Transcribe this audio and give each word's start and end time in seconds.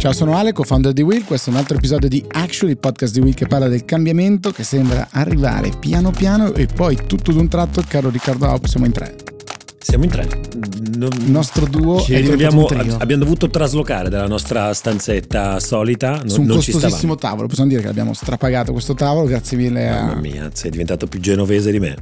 Ciao, 0.00 0.14
sono 0.14 0.34
Ale, 0.34 0.54
co-founder 0.54 0.94
di 0.94 1.02
Will. 1.02 1.24
Questo 1.24 1.50
è 1.50 1.52
un 1.52 1.58
altro 1.58 1.76
episodio 1.76 2.08
di 2.08 2.24
Actually, 2.26 2.72
il 2.72 2.78
podcast 2.78 3.12
di 3.12 3.20
Will 3.20 3.34
che 3.34 3.46
parla 3.46 3.68
del 3.68 3.84
cambiamento 3.84 4.50
che 4.50 4.64
sembra 4.64 5.08
arrivare 5.10 5.72
piano 5.78 6.10
piano 6.10 6.54
e 6.54 6.64
poi 6.64 6.96
tutto 7.06 7.32
d'un 7.32 7.48
tratto, 7.48 7.84
caro 7.86 8.08
Riccardo 8.08 8.46
Haup, 8.46 8.64
siamo 8.64 8.86
in 8.86 8.92
tre. 8.92 9.14
Siamo 9.78 10.04
in 10.04 10.10
tre. 10.10 10.26
Non, 10.96 11.10
il 11.12 11.30
nostro 11.30 11.66
duo 11.66 12.00
ci 12.00 12.16
ritroviamo, 12.16 12.66
abbiamo 12.96 13.24
dovuto 13.24 13.50
traslocare 13.50 14.08
dalla 14.08 14.26
nostra 14.26 14.72
stanzetta 14.72 15.60
solita. 15.60 16.16
Non, 16.16 16.30
Su 16.30 16.40
un 16.40 16.46
non 16.46 16.56
costosissimo 16.56 17.16
tavolo. 17.16 17.46
Possiamo 17.46 17.68
dire 17.68 17.82
che 17.82 17.88
abbiamo 17.88 18.14
strapagato 18.14 18.72
questo 18.72 18.94
tavolo. 18.94 19.26
Grazie 19.26 19.58
mille 19.58 19.90
a. 19.90 20.04
Mamma 20.06 20.20
mia, 20.20 20.50
sei 20.54 20.70
diventato 20.70 21.08
più 21.08 21.20
genovese 21.20 21.70
di 21.70 21.78
me 21.78 21.96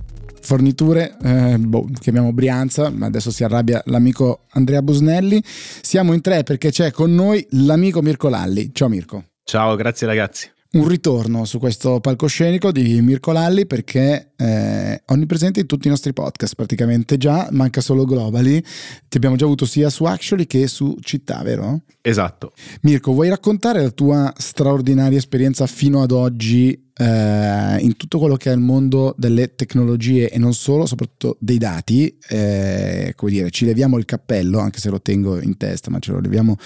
forniture, 0.48 1.14
eh, 1.22 1.58
boh, 1.58 1.86
chiamiamo 2.00 2.32
Brianza, 2.32 2.88
ma 2.88 3.04
adesso 3.04 3.30
si 3.30 3.44
arrabbia 3.44 3.82
l'amico 3.84 4.46
Andrea 4.52 4.80
Busnelli. 4.80 5.42
Siamo 5.44 6.14
in 6.14 6.22
tre 6.22 6.42
perché 6.42 6.70
c'è 6.70 6.90
con 6.90 7.14
noi 7.14 7.46
l'amico 7.50 8.00
Mirko 8.00 8.30
Lalli. 8.30 8.70
Ciao 8.72 8.88
Mirko. 8.88 9.24
Ciao, 9.44 9.76
grazie 9.76 10.06
ragazzi 10.06 10.50
un 10.70 10.86
ritorno 10.86 11.46
su 11.46 11.58
questo 11.58 11.98
palcoscenico 11.98 12.70
di 12.70 13.00
Mirko 13.00 13.32
Lalli 13.32 13.64
perché 13.64 14.32
è 14.36 15.00
onnipresente 15.06 15.60
in 15.60 15.66
tutti 15.66 15.86
i 15.86 15.90
nostri 15.90 16.12
podcast 16.12 16.54
praticamente 16.54 17.16
già, 17.16 17.48
manca 17.52 17.80
solo 17.80 18.04
Globally, 18.04 18.62
ti 19.08 19.16
abbiamo 19.16 19.36
già 19.36 19.46
avuto 19.46 19.64
sia 19.64 19.88
su 19.88 20.04
Actually 20.04 20.46
che 20.46 20.66
su 20.66 20.94
Città, 21.00 21.42
vero? 21.42 21.82
Esatto. 22.02 22.52
Mirko, 22.82 23.12
vuoi 23.12 23.30
raccontare 23.30 23.80
la 23.80 23.90
tua 23.90 24.32
straordinaria 24.36 25.16
esperienza 25.16 25.66
fino 25.66 26.02
ad 26.02 26.10
oggi 26.10 26.87
eh, 26.98 27.78
in 27.78 27.96
tutto 27.96 28.18
quello 28.18 28.36
che 28.36 28.50
è 28.50 28.54
il 28.54 28.60
mondo 28.60 29.14
delle 29.16 29.54
tecnologie 29.54 30.30
e 30.30 30.38
non 30.38 30.52
solo, 30.52 30.84
soprattutto 30.84 31.36
dei 31.38 31.58
dati, 31.58 32.18
eh, 32.28 33.12
come 33.14 33.30
dire, 33.30 33.50
ci 33.50 33.64
leviamo 33.64 33.98
il 33.98 34.04
cappello, 34.04 34.58
anche 34.58 34.80
se 34.80 34.90
lo 34.90 35.00
tengo 35.00 35.40
in 35.40 35.56
testa, 35.56 35.90
ma 35.90 36.00
ce 36.00 36.12
lo 36.12 36.20
leviamo 36.20 36.56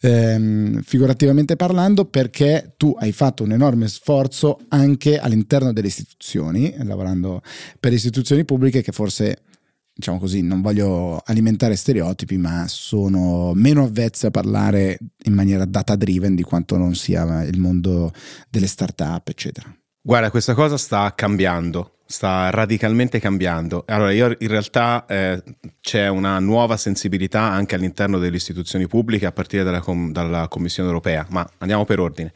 ehm, 0.00 0.82
figurativamente 0.82 1.56
parlando, 1.56 2.04
perché 2.04 2.74
tu 2.76 2.94
hai 2.98 3.12
fatto 3.12 3.42
un 3.42 3.52
enorme 3.52 3.88
sforzo 3.88 4.60
anche 4.68 5.18
all'interno 5.18 5.72
delle 5.72 5.88
istituzioni, 5.88 6.72
lavorando 6.78 7.42
per 7.78 7.92
istituzioni 7.92 8.44
pubbliche 8.44 8.82
che 8.82 8.92
forse 8.92 9.42
diciamo 9.92 10.18
così, 10.18 10.40
non 10.40 10.62
voglio 10.62 11.20
alimentare 11.26 11.76
stereotipi, 11.76 12.38
ma 12.38 12.66
sono 12.68 13.52
meno 13.54 13.84
avvezze 13.84 14.28
a 14.28 14.30
parlare 14.30 14.98
in 15.24 15.34
maniera 15.34 15.66
data 15.66 15.94
driven 15.94 16.34
di 16.34 16.42
quanto 16.42 16.78
non 16.78 16.94
sia 16.94 17.42
il 17.42 17.58
mondo 17.58 18.10
delle 18.48 18.66
start-up, 18.66 19.28
eccetera. 19.28 19.79
Guarda, 20.02 20.30
questa 20.30 20.54
cosa 20.54 20.78
sta 20.78 21.12
cambiando, 21.14 21.96
sta 22.06 22.48
radicalmente 22.48 23.20
cambiando. 23.20 23.84
Allora, 23.86 24.12
io 24.12 24.34
in 24.38 24.48
realtà 24.48 25.04
eh, 25.06 25.42
c'è 25.82 26.08
una 26.08 26.38
nuova 26.38 26.78
sensibilità 26.78 27.42
anche 27.42 27.74
all'interno 27.74 28.18
delle 28.18 28.36
istituzioni 28.36 28.86
pubbliche 28.86 29.26
a 29.26 29.32
partire 29.32 29.62
dalla, 29.62 29.80
com- 29.80 30.10
dalla, 30.10 30.48
Commissione 30.48 30.88
europea, 30.88 31.26
ma 31.28 31.46
andiamo 31.58 31.84
per 31.84 32.00
ordine. 32.00 32.32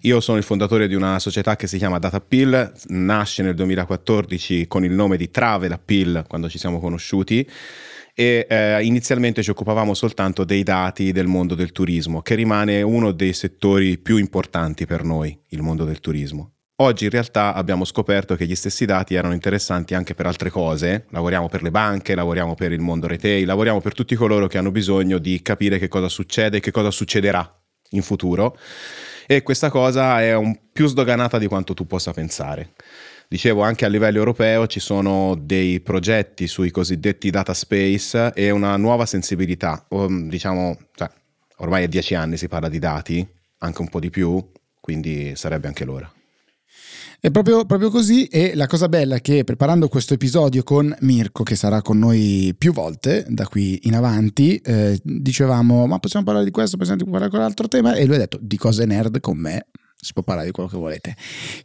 Io 0.00 0.18
sono 0.18 0.38
il 0.38 0.42
fondatore 0.42 0.88
di 0.88 0.96
una 0.96 1.20
società 1.20 1.54
che 1.54 1.68
si 1.68 1.78
chiama 1.78 2.00
DataPill, 2.00 2.72
nasce 2.88 3.44
nel 3.44 3.54
2014 3.54 4.66
con 4.66 4.84
il 4.84 4.92
nome 4.92 5.16
di 5.16 5.30
Travel 5.30 5.70
Appeal 5.70 6.24
quando 6.26 6.48
ci 6.48 6.58
siamo 6.58 6.80
conosciuti 6.80 7.48
e 8.12 8.44
eh, 8.50 8.84
inizialmente 8.84 9.40
ci 9.40 9.50
occupavamo 9.50 9.94
soltanto 9.94 10.42
dei 10.42 10.64
dati 10.64 11.12
del 11.12 11.28
mondo 11.28 11.54
del 11.54 11.70
turismo, 11.70 12.22
che 12.22 12.34
rimane 12.34 12.82
uno 12.82 13.12
dei 13.12 13.32
settori 13.32 13.98
più 13.98 14.16
importanti 14.16 14.84
per 14.84 15.04
noi, 15.04 15.38
il 15.50 15.62
mondo 15.62 15.84
del 15.84 16.00
turismo. 16.00 16.53
Oggi 16.78 17.04
in 17.04 17.10
realtà 17.10 17.54
abbiamo 17.54 17.84
scoperto 17.84 18.34
che 18.34 18.46
gli 18.46 18.56
stessi 18.56 18.84
dati 18.84 19.14
erano 19.14 19.32
interessanti 19.32 19.94
anche 19.94 20.14
per 20.14 20.26
altre 20.26 20.50
cose, 20.50 21.06
lavoriamo 21.10 21.48
per 21.48 21.62
le 21.62 21.70
banche, 21.70 22.16
lavoriamo 22.16 22.56
per 22.56 22.72
il 22.72 22.80
mondo 22.80 23.06
retail, 23.06 23.46
lavoriamo 23.46 23.80
per 23.80 23.94
tutti 23.94 24.16
coloro 24.16 24.48
che 24.48 24.58
hanno 24.58 24.72
bisogno 24.72 25.18
di 25.18 25.40
capire 25.40 25.78
che 25.78 25.86
cosa 25.86 26.08
succede 26.08 26.56
e 26.56 26.60
che 26.60 26.72
cosa 26.72 26.90
succederà 26.90 27.48
in 27.90 28.02
futuro 28.02 28.58
e 29.28 29.44
questa 29.44 29.70
cosa 29.70 30.20
è 30.20 30.36
più 30.72 30.88
sdoganata 30.88 31.38
di 31.38 31.46
quanto 31.46 31.74
tu 31.74 31.86
possa 31.86 32.12
pensare. 32.12 32.72
Dicevo, 33.28 33.62
anche 33.62 33.84
a 33.84 33.88
livello 33.88 34.18
europeo 34.18 34.66
ci 34.66 34.80
sono 34.80 35.36
dei 35.40 35.78
progetti 35.78 36.48
sui 36.48 36.72
cosiddetti 36.72 37.30
data 37.30 37.54
space 37.54 38.32
e 38.34 38.50
una 38.50 38.76
nuova 38.76 39.06
sensibilità, 39.06 39.86
diciamo, 40.26 40.76
cioè, 40.96 41.08
ormai 41.58 41.84
è 41.84 41.88
dieci 41.88 42.16
anni 42.16 42.36
si 42.36 42.48
parla 42.48 42.68
di 42.68 42.80
dati, 42.80 43.24
anche 43.58 43.80
un 43.80 43.88
po' 43.88 44.00
di 44.00 44.10
più, 44.10 44.44
quindi 44.80 45.36
sarebbe 45.36 45.68
anche 45.68 45.84
l'ora. 45.84 46.12
È 47.24 47.30
proprio, 47.30 47.64
proprio, 47.64 47.88
così 47.88 48.26
e 48.26 48.54
la 48.54 48.66
cosa 48.66 48.86
bella 48.86 49.14
è 49.14 49.22
che 49.22 49.44
preparando 49.44 49.88
questo 49.88 50.12
episodio 50.12 50.62
con 50.62 50.94
Mirko, 51.00 51.42
che 51.42 51.56
sarà 51.56 51.80
con 51.80 51.98
noi 51.98 52.54
più 52.58 52.74
volte 52.74 53.24
da 53.30 53.46
qui 53.46 53.80
in 53.84 53.94
avanti, 53.94 54.58
eh, 54.58 55.00
dicevamo 55.02 55.86
ma 55.86 55.98
possiamo 55.98 56.26
parlare 56.26 56.44
di 56.44 56.52
questo, 56.52 56.76
possiamo 56.76 57.02
parlare 57.04 57.24
di 57.24 57.30
quell'altro 57.30 57.66
tema 57.66 57.94
e 57.94 58.04
lui 58.04 58.16
ha 58.16 58.18
detto 58.18 58.38
di 58.42 58.58
cose 58.58 58.84
nerd 58.84 59.20
con 59.20 59.38
me. 59.38 59.68
Si 59.96 60.12
può 60.12 60.22
parlare 60.22 60.48
di 60.48 60.52
quello 60.52 60.68
che 60.68 60.76
volete. 60.76 61.16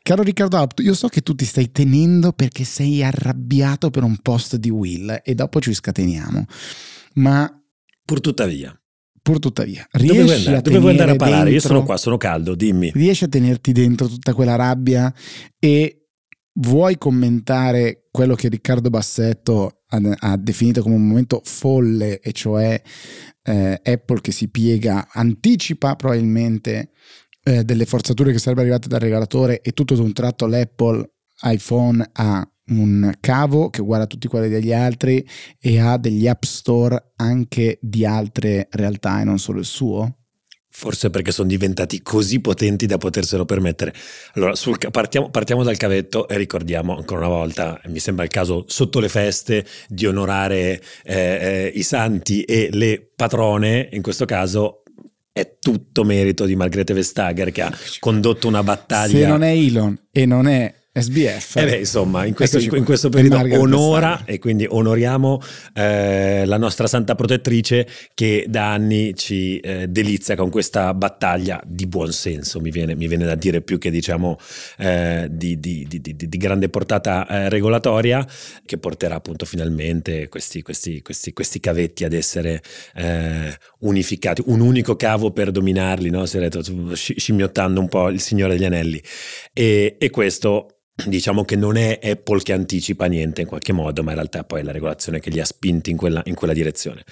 Caro 0.02 0.24
Riccardo 0.24 0.66
io 0.78 0.94
so 0.94 1.10
che 1.10 1.20
tu 1.20 1.36
ti 1.36 1.44
stai 1.44 1.72
tenendo 1.72 2.32
perché 2.32 2.64
sei 2.64 3.04
arrabbiato 3.04 3.90
per 3.90 4.04
un 4.04 4.16
post 4.22 4.56
di 4.56 4.70
Will 4.70 5.20
e 5.22 5.36
dopo 5.36 5.60
ci 5.60 5.74
scateniamo. 5.74 6.46
Ma 7.16 7.54
Pur 8.06 8.22
tuttavia. 8.22 8.74
Pur 9.22 9.40
tuttavia, 9.40 9.88
dove 9.92 10.34
andare, 10.34 10.62
dove 10.62 10.80
vuoi 10.80 10.92
andare 10.92 11.12
a 11.12 11.16
parare? 11.16 11.50
Dentro, 11.50 11.54
Io 11.54 11.60
sono 11.60 11.84
qua, 11.84 11.98
sono 11.98 12.18
caldo, 12.18 12.56
dimmi. 12.56 12.92
Riesci 12.94 13.26
a 13.26 13.28
tenerti 13.28 13.72
dentro 13.72 14.08
tutta 14.08 14.34
quella 14.34 14.56
rabbia 14.56 15.14
e 15.60 16.08
vuoi 16.54 16.98
commentare 16.98 18.08
quello 18.12 18.36
che 18.36 18.50
Riccardo 18.50 18.90
Bassetto 18.90 19.82
ha, 19.88 20.00
ha 20.20 20.38
definito 20.38 20.82
come 20.82 20.96
un 20.96 21.08
momento 21.08 21.42
folle, 21.44 22.20
e 22.20 22.32
cioè 22.32 22.82
eh, 23.44 23.82
Apple 23.84 24.22
che 24.22 24.32
si 24.32 24.50
piega, 24.50 25.08
anticipa 25.12 25.96
probabilmente 25.96 26.92
eh, 27.44 27.64
delle 27.64 27.86
forzature 27.86 28.32
che 28.32 28.40
sarebbero 28.40 28.68
arrivate 28.68 28.88
dal 28.88 29.00
regolatore 29.00 29.62
e 29.62 29.72
tutto 29.72 29.94
ad 29.94 30.00
un 30.00 30.14
tratto 30.14 30.46
l'Apple 30.46 31.10
iPhone 31.44 32.08
ha 32.14 32.48
un 32.70 33.14
cavo 33.20 33.70
che 33.70 33.82
guarda 33.82 34.08
tutti 34.08 34.28
quelli 34.28 34.50
degli 34.50 34.74
altri 34.74 35.26
e 35.60 35.80
ha 35.80 35.98
degli 35.98 36.28
app 36.28 36.44
store 36.44 37.12
anche 37.18 37.78
di 37.82 38.06
altre 38.06 38.68
realtà 38.72 39.22
e 39.22 39.24
non 39.24 39.40
solo 39.40 39.60
il 39.60 39.66
suo? 39.66 40.16
Forse 40.72 41.10
perché 41.10 41.32
sono 41.32 41.50
diventati 41.50 42.02
così 42.02 42.40
potenti 42.40 42.86
da 42.86 42.98
poterselo 42.98 43.44
permettere. 43.44 43.94
Allora, 44.36 44.56
sul, 44.56 44.78
partiamo, 44.92 45.30
partiamo, 45.30 45.64
dal 45.64 45.76
cavetto 45.76 46.28
e 46.28 46.38
ricordiamo 46.38 46.96
ancora 46.96 47.26
una 47.26 47.36
volta, 47.36 47.82
mi 47.88 48.00
sembra 48.00 48.24
il 48.24 48.30
caso 48.30 48.64
sotto 48.68 49.00
le 49.00 49.10
feste 49.10 49.66
di 49.90 50.06
onorare 50.06 50.82
eh, 51.04 51.16
eh, 51.16 51.72
i 51.76 51.84
santi 51.84 52.44
e 52.44 52.70
le 52.72 53.12
patrone, 53.14 53.90
in 53.92 54.02
questo 54.02 54.24
caso 54.24 54.84
è 55.32 55.58
tutto 55.60 56.04
merito 56.04 56.46
di 56.46 56.56
Margrethe 56.56 56.94
Vestager 56.94 57.52
che 57.52 57.62
ha 57.62 57.74
condotto 58.00 58.48
una 58.48 58.64
battaglia. 58.64 59.18
Se 59.18 59.26
non 59.26 59.44
è 59.44 59.52
Elon 59.52 60.00
e 60.12 60.26
non 60.26 60.48
è 60.48 60.79
SBF. 61.02 61.56
Eh 61.58 61.66
beh, 61.66 61.78
insomma, 61.78 62.26
in 62.26 62.34
questo, 62.34 62.60
in 62.76 62.84
questo 62.84 63.10
periodo 63.10 63.60
onora 63.60 64.24
e 64.26 64.40
quindi 64.40 64.66
onoriamo 64.68 65.42
eh, 65.74 66.46
la 66.46 66.58
nostra 66.58 66.88
santa 66.88 67.16
protettrice 67.16 67.88
che 68.14 68.46
da 68.48 68.72
anni 68.72 69.16
ci 69.16 69.60
eh, 69.60 69.88
delizia 69.88 70.36
con 70.36 70.50
questa 70.50 70.94
battaglia 70.94 71.62
di 71.66 71.88
buon 71.88 72.12
senso, 72.12 72.60
mi 72.60 72.72
viene, 72.72 72.96
mi 72.96 73.08
viene 73.08 73.26
da 73.26 73.36
dire 73.36 73.62
più 73.62 73.78
che 73.78 73.92
diciamo 73.92 74.38
eh, 74.78 75.28
di, 75.30 75.60
di, 75.60 75.86
di, 75.88 76.02
di, 76.02 76.38
grande 76.38 76.70
portata 76.70 77.28
eh, 77.28 77.50
regolatoria, 77.50 78.26
che 78.66 78.78
porterà 78.78 79.16
appunto 79.16 79.46
finalmente 79.46 80.28
questi, 80.28 80.62
questi, 80.62 81.02
questi, 81.02 81.34
questi 81.34 81.60
cavetti 81.60 82.04
ad 82.04 82.14
essere 82.14 82.62
eh, 82.96 83.56
unificati, 83.80 84.44
un 84.46 84.62
unico 84.62 84.96
cavo 84.96 85.32
per 85.32 85.52
dominarli, 85.52 86.10
no? 86.10 86.26
Si 86.26 86.38
è 86.38 86.40
detto, 86.40 86.62
scimmiottando 86.94 87.80
un 87.80 87.88
po' 87.88 88.10
il 88.10 88.20
Signore 88.20 88.54
degli 88.54 88.66
Anelli. 88.66 89.02
E, 89.54 89.98
e 90.00 90.10
questo 90.10 90.80
diciamo 91.06 91.44
che 91.46 91.56
non 91.56 91.78
è 91.78 92.00
Apple 92.02 92.42
che 92.42 92.54
anticipa 92.54 93.06
niente 93.06 93.42
in 93.42 93.48
qualche 93.48 93.74
modo, 93.74 94.04
ma 94.04 94.12
in 94.12 94.16
realtà 94.16 94.44
poi 94.44 94.62
è 94.62 94.64
la 94.64 94.72
regolazione 94.72 95.20
che 95.20 95.30
li 95.30 95.40
ha 95.40 95.46
spinti 95.46 95.92
in 95.92 95.98
quella, 95.98 96.22
in 96.26 96.36
quella 96.36 96.54
direzione. 96.54 97.04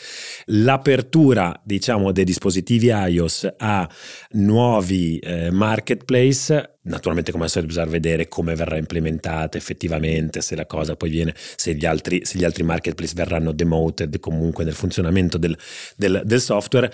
L'apertura, 0.46 1.60
diciamo, 1.64 2.12
dei 2.12 2.24
dispositivi 2.24 2.88
iOS 2.88 3.54
a 3.58 3.90
nuovi 4.32 5.20
eh, 5.20 5.52
marketplace, 5.52 6.78
naturalmente 6.84 7.32
come 7.32 7.48
solito 7.48 7.68
bisogna 7.74 7.92
vedere 7.92 8.28
come 8.28 8.56
verrà 8.56 8.78
implementata 8.78 9.58
effettivamente, 9.58 10.42
se 10.42 10.56
la 10.56 10.66
cosa 10.66 10.96
poi 10.96 11.10
viene, 11.10 11.34
se 11.36 11.74
gli 11.76 11.86
altri, 11.86 12.22
se 12.24 12.38
gli 12.38 12.44
altri 12.44 12.64
marketplace 12.64 13.14
verranno 13.16 13.52
demoted 13.52 14.20
comunque 14.20 14.64
nel 14.64 14.74
funzionamento 14.74 15.38
del, 15.38 15.58
del, 15.96 16.22
del 16.26 16.42
software. 16.42 16.92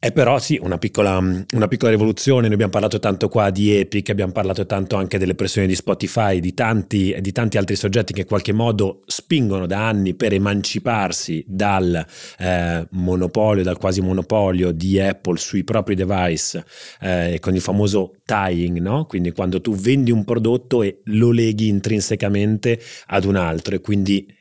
È 0.00 0.12
però 0.12 0.38
sì 0.38 0.56
una 0.62 0.78
piccola, 0.78 1.16
una 1.18 1.66
piccola, 1.66 1.90
rivoluzione, 1.90 2.42
noi 2.42 2.52
abbiamo 2.52 2.70
parlato 2.70 3.00
tanto 3.00 3.28
qua 3.28 3.50
di 3.50 3.76
Epic, 3.76 4.10
abbiamo 4.10 4.30
parlato 4.30 4.64
tanto 4.64 4.94
anche 4.94 5.18
delle 5.18 5.34
pressioni 5.34 5.66
di 5.66 5.74
Spotify, 5.74 6.38
di 6.38 6.54
tanti, 6.54 7.16
di 7.18 7.32
tanti 7.32 7.58
altri 7.58 7.74
soggetti 7.74 8.12
che 8.12 8.20
in 8.20 8.26
qualche 8.28 8.52
modo 8.52 9.02
spingono 9.06 9.66
da 9.66 9.88
anni 9.88 10.14
per 10.14 10.34
emanciparsi 10.34 11.44
dal 11.48 12.06
eh, 12.38 12.86
monopolio, 12.90 13.64
dal 13.64 13.76
quasi 13.76 14.00
monopolio 14.00 14.70
di 14.70 15.00
Apple 15.00 15.36
sui 15.36 15.64
propri 15.64 15.96
device 15.96 16.64
eh, 17.00 17.38
con 17.40 17.56
il 17.56 17.60
famoso 17.60 18.14
tying, 18.24 18.78
no? 18.78 19.04
quindi 19.06 19.32
quando 19.32 19.60
tu 19.60 19.74
vendi 19.74 20.12
un 20.12 20.24
prodotto 20.24 20.84
e 20.84 21.00
lo 21.06 21.32
leghi 21.32 21.66
intrinsecamente 21.66 22.80
ad 23.06 23.24
un 23.24 23.34
altro 23.34 23.74
e 23.74 23.80
quindi 23.80 24.36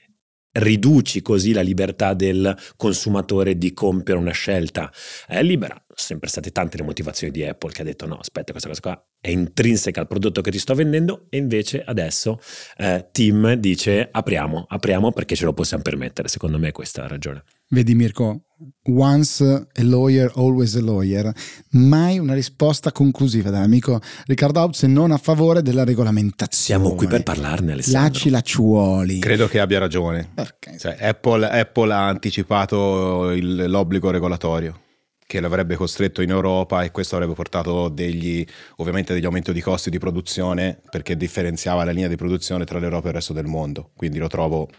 riduci 0.57 1.21
così 1.21 1.53
la 1.53 1.61
libertà 1.61 2.13
del 2.13 2.55
consumatore 2.75 3.57
di 3.57 3.73
compiere 3.73 4.19
una 4.19 4.31
scelta 4.31 4.91
eh, 5.27 5.43
libera. 5.43 5.81
Sempre 5.99 6.29
state 6.29 6.51
tante 6.51 6.77
le 6.77 6.83
motivazioni 6.83 7.33
di 7.33 7.43
Apple 7.43 7.71
che 7.71 7.81
ha 7.81 7.85
detto 7.85 8.05
no, 8.05 8.17
aspetta, 8.17 8.51
questa 8.51 8.69
cosa 8.69 8.81
qua 8.81 9.03
è 9.19 9.29
intrinseca 9.29 9.99
al 9.99 10.07
prodotto 10.07 10.41
che 10.41 10.51
ti 10.51 10.59
sto 10.59 10.75
vendendo 10.75 11.25
e 11.29 11.37
invece 11.37 11.81
adesso 11.83 12.39
eh, 12.77 13.09
Tim 13.11 13.53
dice 13.53 14.07
apriamo, 14.11 14.67
apriamo 14.69 15.11
perché 15.11 15.35
ce 15.35 15.45
lo 15.45 15.53
possiamo 15.53 15.81
permettere, 15.81 16.27
secondo 16.27 16.59
me 16.59 16.69
è 16.69 16.71
questa 16.71 17.01
la 17.01 17.07
ragione. 17.07 17.43
Vedi 17.69 17.95
Mirko, 17.95 18.43
once 18.91 19.43
a 19.43 19.83
lawyer, 19.83 20.31
always 20.35 20.75
a 20.75 20.81
lawyer, 20.81 21.33
mai 21.71 22.17
una 22.19 22.33
risposta 22.33 22.93
conclusiva 22.93 23.49
dall'amico 23.49 23.99
Riccardo 24.25 24.59
Haut 24.59 24.75
se 24.75 24.87
non 24.87 25.11
a 25.11 25.17
favore 25.17 25.61
della 25.61 25.83
regolamentazione. 25.83 26.81
Siamo 26.81 26.95
qui 26.95 27.07
per 27.07 27.23
parlarne 27.23 27.73
Alessandro. 27.73 28.13
Laci 28.13 28.29
lacciuoli. 28.29 29.19
Credo 29.19 29.47
che 29.49 29.59
abbia 29.59 29.79
ragione. 29.79 30.29
Cioè, 30.77 30.95
Apple, 31.01 31.49
Apple, 31.49 31.91
ha 31.91 32.07
anticipato 32.07 33.31
il, 33.31 33.69
l'obbligo 33.69 34.11
regolatorio 34.11 34.85
che 35.27 35.41
l'avrebbe 35.41 35.75
costretto 35.75 36.21
in 36.21 36.29
Europa 36.29 36.83
e 36.83 36.91
questo 36.91 37.15
avrebbe 37.15 37.33
portato 37.33 37.89
degli, 37.89 38.43
ovviamente 38.77 39.13
degli 39.13 39.25
aumenti 39.25 39.51
di 39.51 39.61
costi 39.61 39.89
di 39.89 39.99
produzione 39.99 40.79
perché 40.89 41.17
differenziava 41.17 41.83
la 41.83 41.91
linea 41.91 42.07
di 42.07 42.15
produzione 42.15 42.63
tra 42.63 42.79
l'Europa 42.79 43.07
e 43.07 43.09
il 43.09 43.15
resto 43.15 43.33
del 43.33 43.45
mondo. 43.45 43.91
Quindi 43.93 44.19
lo 44.19 44.29
trovo 44.29 44.69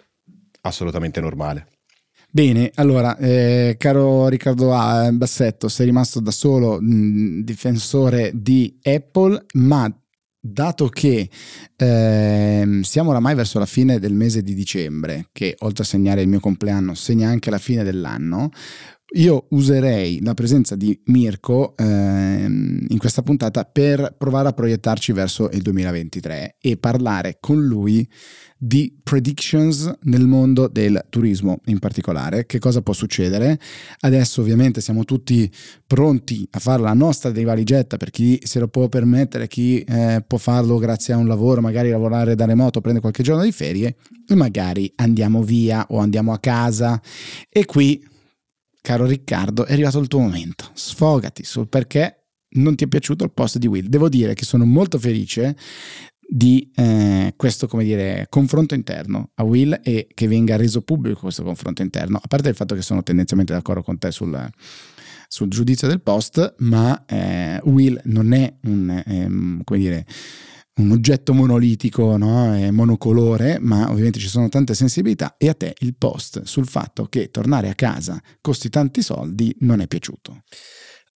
assolutamente 0.62 1.20
normale. 1.20 1.68
Bene, 2.30 2.70
allora, 2.74 3.16
eh, 3.18 3.76
caro 3.78 4.28
Riccardo 4.28 4.74
A, 4.74 5.10
Bassetto, 5.12 5.68
sei 5.68 5.86
rimasto 5.86 6.20
da 6.20 6.30
solo 6.30 6.78
mh, 6.80 7.42
difensore 7.42 8.32
di 8.34 8.78
Apple, 8.82 9.46
ma 9.54 9.90
dato 10.40 10.88
che 10.88 11.28
eh, 11.76 12.80
siamo 12.82 13.10
oramai 13.10 13.34
verso 13.34 13.58
la 13.58 13.66
fine 13.66 13.98
del 13.98 14.14
mese 14.14 14.42
di 14.42 14.54
dicembre, 14.54 15.28
che 15.32 15.56
oltre 15.60 15.84
a 15.84 15.86
segnare 15.86 16.22
il 16.22 16.28
mio 16.28 16.40
compleanno 16.40 16.94
segna 16.94 17.28
anche 17.28 17.50
la 17.50 17.58
fine 17.58 17.82
dell'anno, 17.82 18.50
io 19.14 19.46
userei 19.50 20.20
la 20.22 20.34
presenza 20.34 20.76
di 20.76 20.98
Mirko 21.06 21.74
ehm, 21.76 22.86
in 22.88 22.98
questa 22.98 23.22
puntata 23.22 23.64
per 23.64 24.14
provare 24.18 24.48
a 24.48 24.52
proiettarci 24.52 25.12
verso 25.12 25.48
il 25.50 25.62
2023 25.62 26.56
e 26.60 26.76
parlare 26.76 27.38
con 27.40 27.64
lui 27.64 28.06
di 28.60 28.94
predictions 29.02 29.90
nel 30.02 30.26
mondo 30.26 30.68
del 30.68 31.06
turismo 31.08 31.60
in 31.66 31.78
particolare, 31.78 32.44
che 32.44 32.58
cosa 32.58 32.82
può 32.82 32.92
succedere. 32.92 33.58
Adesso 34.00 34.42
ovviamente 34.42 34.82
siamo 34.82 35.04
tutti 35.04 35.50
pronti 35.86 36.46
a 36.50 36.58
fare 36.58 36.82
la 36.82 36.92
nostra 36.92 37.30
di 37.30 37.44
valigetta 37.44 37.96
per 37.96 38.10
chi 38.10 38.38
se 38.42 38.58
lo 38.58 38.68
può 38.68 38.88
permettere, 38.88 39.48
chi 39.48 39.80
eh, 39.80 40.22
può 40.26 40.36
farlo 40.36 40.76
grazie 40.76 41.14
a 41.14 41.16
un 41.16 41.28
lavoro, 41.28 41.62
magari 41.62 41.88
lavorare 41.88 42.34
da 42.34 42.44
remoto, 42.44 42.82
prende 42.82 43.00
qualche 43.00 43.22
giorno 43.22 43.44
di 43.44 43.52
ferie 43.52 43.96
e 44.26 44.34
magari 44.34 44.92
andiamo 44.96 45.42
via 45.42 45.86
o 45.88 45.98
andiamo 45.98 46.32
a 46.32 46.38
casa 46.38 47.00
e 47.48 47.64
qui 47.64 48.16
caro 48.88 49.04
Riccardo, 49.04 49.66
è 49.66 49.72
arrivato 49.72 49.98
il 49.98 50.08
tuo 50.08 50.20
momento. 50.20 50.70
Sfogati 50.72 51.44
sul 51.44 51.68
perché 51.68 52.28
non 52.52 52.74
ti 52.74 52.84
è 52.84 52.86
piaciuto 52.86 53.22
il 53.22 53.32
post 53.32 53.58
di 53.58 53.66
Will. 53.66 53.86
Devo 53.86 54.08
dire 54.08 54.32
che 54.32 54.46
sono 54.46 54.64
molto 54.64 54.98
felice 54.98 55.54
di 56.26 56.70
eh, 56.74 57.34
questo, 57.36 57.68
come 57.68 57.84
dire, 57.84 58.28
confronto 58.30 58.74
interno 58.74 59.32
a 59.34 59.42
Will 59.42 59.78
e 59.84 60.08
che 60.14 60.26
venga 60.26 60.56
reso 60.56 60.80
pubblico 60.80 61.20
questo 61.20 61.42
confronto 61.42 61.82
interno, 61.82 62.16
a 62.16 62.26
parte 62.26 62.48
il 62.48 62.54
fatto 62.54 62.74
che 62.74 62.80
sono 62.80 63.02
tendenzialmente 63.02 63.52
d'accordo 63.52 63.82
con 63.82 63.98
te 63.98 64.10
sul, 64.10 64.50
sul 65.28 65.48
giudizio 65.48 65.86
del 65.86 66.00
post, 66.00 66.54
ma 66.60 67.04
eh, 67.04 67.60
Will 67.64 68.00
non 68.04 68.32
è 68.32 68.50
un, 68.62 69.02
ehm, 69.04 69.64
come 69.64 69.78
dire, 69.78 70.06
un 70.78 70.92
oggetto 70.92 71.32
monolitico, 71.32 72.16
no? 72.16 72.54
è 72.54 72.70
monocolore, 72.70 73.58
ma 73.60 73.90
ovviamente 73.90 74.18
ci 74.18 74.28
sono 74.28 74.48
tante 74.48 74.74
sensibilità 74.74 75.36
e 75.36 75.48
a 75.48 75.54
te 75.54 75.74
il 75.80 75.94
post 75.96 76.42
sul 76.42 76.66
fatto 76.66 77.06
che 77.06 77.30
tornare 77.30 77.68
a 77.68 77.74
casa 77.74 78.20
costi 78.40 78.68
tanti 78.68 79.02
soldi 79.02 79.54
non 79.60 79.80
è 79.80 79.86
piaciuto. 79.86 80.42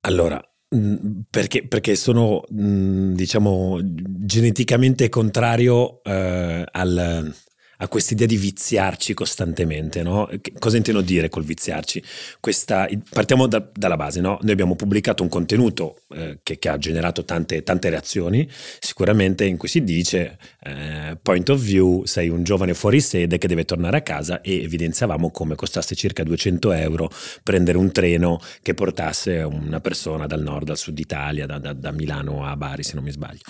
Allora, 0.02 0.42
mm, 0.75 1.22
perché, 1.30 1.68
perché 1.68 1.96
sono, 1.96 2.42
mm, 2.54 3.13
diciamo, 3.13 3.80
geneticamente 3.84 5.10
contrario 5.10 6.02
eh, 6.04 6.64
al, 6.69 7.34
a 7.81 7.88
questa 7.88 8.13
idea 8.13 8.28
di 8.28 8.38
viziarci 8.38 9.13
costantemente. 9.13 10.04
No? 10.04 10.30
Cosa 10.60 10.78
intendo 10.78 11.01
dire 11.01 11.30
col 11.30 11.44
viziarci? 11.44 12.01
Questa, 12.39 12.88
partiamo 13.10 13.48
da, 13.48 13.68
dalla 13.74 13.95
base, 13.95 14.22
no? 14.22 14.38
noi 14.42 14.51
abbiamo 14.51 14.75
pubblicato 14.75 15.24
un 15.24 15.30
contenuto 15.30 16.01
eh, 16.13 16.39
che, 16.44 16.60
che, 16.60 16.69
ha 16.69 16.78
generato 16.78 17.25
tante, 17.25 17.63
tante, 17.63 17.89
reazioni, 17.89 18.48
sicuramente 18.80 19.45
in 19.45 19.57
cui 19.57 19.68
si 19.68 19.83
dice 19.83 20.38
eh, 20.63 21.18
point 21.22 21.50
of 21.50 21.60
view, 21.60 22.06
sei 22.06 22.30
un 22.30 22.44
giovane 22.44 22.74
fuori 22.74 23.01
sede 23.01 23.38
che 23.38 23.48
deve 23.48 23.66
tornare 23.66 23.98
a 23.98 24.01
casa 24.01 24.42
e 24.42 24.62
evidenziavamo 24.63 25.31
come 25.31 25.56
costasse 25.56 25.95
circa 25.95 26.24
200 26.24 26.72
euro 26.74 27.10
prendere 27.44 27.78
un 27.78 27.92
treno 27.92 28.39
che 28.62 28.74
portasse 28.74 29.39
una 29.39 29.80
persona 29.80 30.28
dal 30.28 30.42
nord 30.42 30.69
al 30.69 30.78
sud 30.78 30.98
Italia, 31.00 31.48
da, 31.48 31.57
da, 31.57 31.74
da 31.74 31.92
Milano 31.92 32.45
a 32.45 32.56
Bari 32.56 32.83
se 32.83 32.94
non 32.94 33.04
mi 33.04 33.12
sbaglio. 33.12 33.42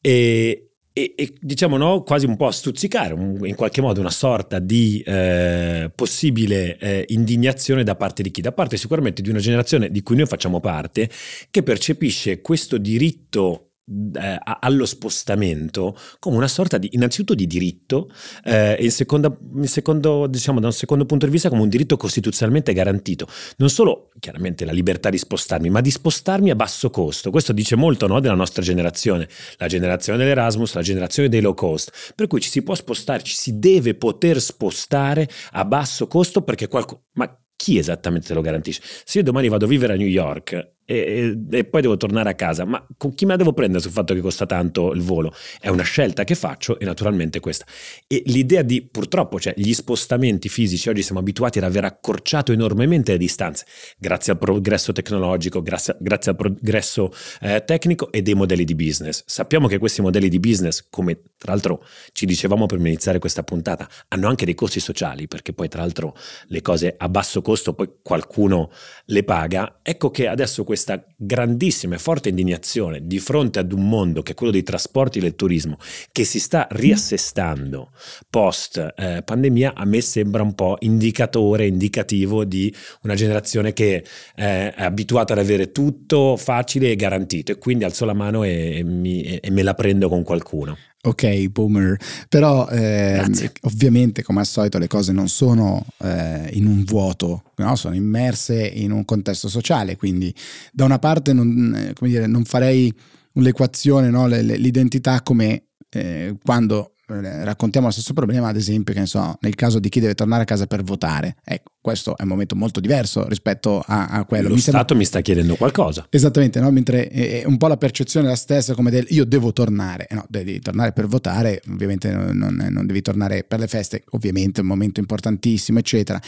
E, 0.00 0.73
e, 0.96 1.12
e, 1.16 1.34
diciamo 1.40 1.76
no, 1.76 2.04
quasi 2.04 2.24
un 2.24 2.36
po' 2.36 2.46
a 2.46 2.52
stuzzicare 2.52 3.14
un, 3.14 3.44
in 3.44 3.56
qualche 3.56 3.80
modo 3.80 3.98
una 3.98 4.12
sorta 4.12 4.60
di 4.60 5.02
eh, 5.04 5.90
possibile 5.92 6.78
eh, 6.78 7.04
indignazione 7.08 7.82
da 7.82 7.96
parte 7.96 8.22
di 8.22 8.30
chi? 8.30 8.40
Da 8.40 8.52
parte 8.52 8.76
sicuramente 8.76 9.20
di 9.20 9.28
una 9.28 9.40
generazione 9.40 9.90
di 9.90 10.02
cui 10.02 10.14
noi 10.14 10.26
facciamo 10.26 10.60
parte 10.60 11.10
che 11.50 11.64
percepisce 11.64 12.40
questo 12.40 12.78
diritto 12.78 13.70
eh, 13.86 14.38
allo 14.60 14.86
spostamento 14.86 15.96
come 16.18 16.36
una 16.36 16.48
sorta 16.48 16.78
di 16.78 16.88
innanzitutto 16.92 17.34
di 17.34 17.46
diritto 17.46 18.10
eh, 18.42 18.76
e 18.78 18.84
in, 18.84 18.90
seconda, 18.90 19.36
in 19.56 19.68
secondo, 19.68 20.26
diciamo, 20.26 20.60
da 20.60 20.66
un 20.66 20.72
secondo 20.72 21.04
punto 21.04 21.26
di 21.26 21.32
vista 21.32 21.48
come 21.48 21.62
un 21.62 21.68
diritto 21.68 21.96
costituzionalmente 21.96 22.72
garantito. 22.72 23.26
Non 23.58 23.68
solo 23.68 24.10
chiaramente 24.18 24.64
la 24.64 24.72
libertà 24.72 25.10
di 25.10 25.18
spostarmi 25.18 25.68
ma 25.68 25.80
di 25.80 25.90
spostarmi 25.90 26.50
a 26.50 26.54
basso 26.54 26.90
costo. 26.90 27.30
Questo 27.30 27.52
dice 27.52 27.76
molto 27.76 28.06
no, 28.06 28.20
della 28.20 28.34
nostra 28.34 28.62
generazione. 28.62 29.28
La 29.58 29.66
generazione 29.66 30.18
dell'Erasmus 30.18 30.74
la 30.74 30.82
generazione 30.82 31.28
dei 31.28 31.40
low 31.40 31.54
cost. 31.54 32.12
Per 32.14 32.26
cui 32.26 32.40
ci 32.40 32.50
si 32.50 32.62
può 32.62 32.74
spostare 32.74 33.22
ci 33.22 33.34
si 33.34 33.58
deve 33.58 33.94
poter 33.94 34.40
spostare 34.40 35.28
a 35.52 35.64
basso 35.64 36.06
costo 36.06 36.42
perché 36.42 36.68
qualcuno 36.68 37.02
ma 37.12 37.38
chi 37.56 37.78
esattamente 37.78 38.26
te 38.26 38.34
lo 38.34 38.40
garantisce? 38.40 38.82
Se 39.04 39.18
io 39.18 39.24
domani 39.24 39.48
vado 39.48 39.64
a 39.64 39.68
vivere 39.68 39.92
a 39.94 39.96
New 39.96 40.06
York 40.06 40.73
e, 40.84 41.36
e, 41.50 41.64
poi 41.64 41.80
devo 41.82 41.96
tornare 41.96 42.30
a 42.30 42.34
casa. 42.34 42.64
Ma 42.64 42.84
con 42.96 43.14
chi 43.14 43.24
me 43.24 43.32
la 43.32 43.38
devo 43.38 43.52
prendere 43.52 43.80
sul 43.80 43.92
fatto 43.92 44.14
che 44.14 44.20
costa 44.20 44.46
tanto 44.46 44.92
il 44.92 45.02
volo? 45.02 45.32
È 45.60 45.68
una 45.68 45.82
scelta 45.82 46.24
che 46.24 46.34
faccio 46.34 46.78
e 46.78 46.84
naturalmente 46.84 47.40
questa. 47.40 47.64
E 48.06 48.22
l'idea 48.26 48.62
di 48.62 48.82
purtroppo, 48.82 49.40
cioè 49.40 49.54
gli 49.56 49.72
spostamenti 49.72 50.48
fisici, 50.48 50.88
oggi 50.88 51.02
siamo 51.02 51.20
abituati 51.20 51.58
ad 51.58 51.64
aver 51.64 51.84
accorciato 51.84 52.52
enormemente 52.52 53.12
le 53.12 53.18
distanze, 53.18 53.66
grazie 53.98 54.32
al 54.32 54.38
progresso 54.38 54.92
tecnologico, 54.92 55.62
grazie, 55.62 55.96
grazie 56.00 56.32
al 56.32 56.36
progresso 56.36 57.12
eh, 57.40 57.62
tecnico 57.64 58.10
e 58.12 58.22
dei 58.22 58.34
modelli 58.34 58.64
di 58.64 58.74
business. 58.74 59.22
Sappiamo 59.26 59.68
che 59.68 59.78
questi 59.78 60.02
modelli 60.02 60.28
di 60.28 60.40
business, 60.40 60.86
come 60.90 61.18
tra 61.44 61.52
l'altro 61.52 61.84
ci 62.12 62.24
dicevamo 62.24 62.64
prima 62.64 62.84
di 62.84 62.88
iniziare 62.88 63.18
questa 63.18 63.42
puntata, 63.42 63.86
hanno 64.08 64.28
anche 64.28 64.46
dei 64.46 64.54
costi 64.54 64.80
sociali, 64.80 65.28
perché 65.28 65.52
poi 65.52 65.68
tra 65.68 65.82
l'altro 65.82 66.16
le 66.46 66.62
cose 66.62 66.94
a 66.96 67.06
basso 67.10 67.42
costo 67.42 67.74
poi 67.74 67.96
qualcuno 68.00 68.70
le 69.06 69.24
paga. 69.24 69.80
Ecco 69.82 70.10
che 70.10 70.26
adesso 70.26 70.64
questa 70.64 71.04
grandissima 71.14 71.96
e 71.96 71.98
forte 71.98 72.30
indignazione 72.30 73.06
di 73.06 73.18
fronte 73.18 73.58
ad 73.58 73.72
un 73.72 73.86
mondo 73.86 74.22
che 74.22 74.32
è 74.32 74.34
quello 74.34 74.52
dei 74.52 74.62
trasporti 74.62 75.18
e 75.18 75.20
del 75.20 75.36
turismo 75.36 75.76
che 76.12 76.24
si 76.24 76.40
sta 76.40 76.66
riassestando 76.70 77.90
post 78.30 78.94
eh, 78.96 79.20
pandemia 79.22 79.74
a 79.74 79.84
me 79.84 80.00
sembra 80.00 80.42
un 80.42 80.54
po' 80.54 80.78
indicatore, 80.80 81.66
indicativo 81.66 82.44
di 82.44 82.74
una 83.02 83.14
generazione 83.14 83.74
che 83.74 83.96
eh, 84.34 84.72
è 84.72 84.82
abituata 84.82 85.34
ad 85.34 85.40
avere 85.40 85.72
tutto 85.72 86.38
facile 86.38 86.90
e 86.90 86.96
garantito 86.96 87.52
e 87.52 87.58
quindi 87.58 87.84
alzo 87.84 88.06
la 88.06 88.14
mano 88.14 88.44
e, 88.44 88.78
e, 88.78 88.82
mi, 88.82 89.22
e 89.22 89.50
me 89.50 89.62
la 89.62 89.74
prendo 89.74 90.08
con 90.08 90.22
qualcuno. 90.22 90.78
Ok, 91.06 91.48
boomer, 91.48 91.98
però 92.30 92.66
eh, 92.68 93.22
ovviamente 93.62 94.22
come 94.22 94.40
al 94.40 94.46
solito 94.46 94.78
le 94.78 94.86
cose 94.86 95.12
non 95.12 95.28
sono 95.28 95.84
eh, 95.98 96.48
in 96.54 96.66
un 96.66 96.82
vuoto, 96.82 97.42
no? 97.56 97.76
sono 97.76 97.94
immerse 97.94 98.66
in 98.66 98.90
un 98.90 99.04
contesto 99.04 99.48
sociale, 99.48 99.96
quindi 99.96 100.34
da 100.72 100.86
una 100.86 100.98
parte 100.98 101.34
non, 101.34 101.74
eh, 101.76 102.06
dire, 102.06 102.26
non 102.26 102.44
farei 102.44 102.90
l'equazione, 103.32 104.08
no? 104.08 104.26
l'identità 104.26 105.20
come 105.20 105.64
eh, 105.90 106.34
quando 106.42 106.93
raccontiamo 107.06 107.86
lo 107.86 107.92
stesso 107.92 108.12
problema, 108.14 108.48
ad 108.48 108.56
esempio, 108.56 108.94
che 108.94 109.00
ne 109.00 109.06
so, 109.06 109.36
nel 109.40 109.54
caso 109.54 109.78
di 109.78 109.88
chi 109.88 110.00
deve 110.00 110.14
tornare 110.14 110.42
a 110.42 110.44
casa 110.46 110.66
per 110.66 110.82
votare. 110.82 111.36
Ecco, 111.44 111.72
questo 111.80 112.16
è 112.16 112.22
un 112.22 112.28
momento 112.28 112.56
molto 112.56 112.80
diverso 112.80 113.28
rispetto 113.28 113.82
a, 113.86 114.06
a 114.06 114.24
quello. 114.24 114.48
Lo 114.48 114.54
mi 114.54 114.60
Stato 114.60 114.76
sembra... 114.78 114.96
mi 114.96 115.04
sta 115.04 115.20
chiedendo 115.20 115.56
qualcosa. 115.56 116.06
Esattamente, 116.08 116.60
no? 116.60 116.70
mentre 116.70 117.08
è 117.08 117.44
un 117.44 117.58
po' 117.58 117.66
la 117.66 117.76
percezione 117.76 118.26
è 118.26 118.30
la 118.30 118.36
stessa 118.36 118.74
come 118.74 118.90
del 118.90 119.06
io 119.10 119.24
devo 119.24 119.52
tornare. 119.52 120.06
Eh, 120.06 120.14
no, 120.14 120.24
devi 120.28 120.60
tornare 120.60 120.92
per 120.92 121.06
votare, 121.06 121.60
ovviamente 121.70 122.10
non, 122.10 122.36
non, 122.36 122.54
non 122.70 122.86
devi 122.86 123.02
tornare 123.02 123.44
per 123.44 123.58
le 123.58 123.66
feste, 123.66 124.04
ovviamente 124.10 124.60
è 124.60 124.62
un 124.62 124.68
momento 124.68 125.00
importantissimo, 125.00 125.78
eccetera. 125.78 126.20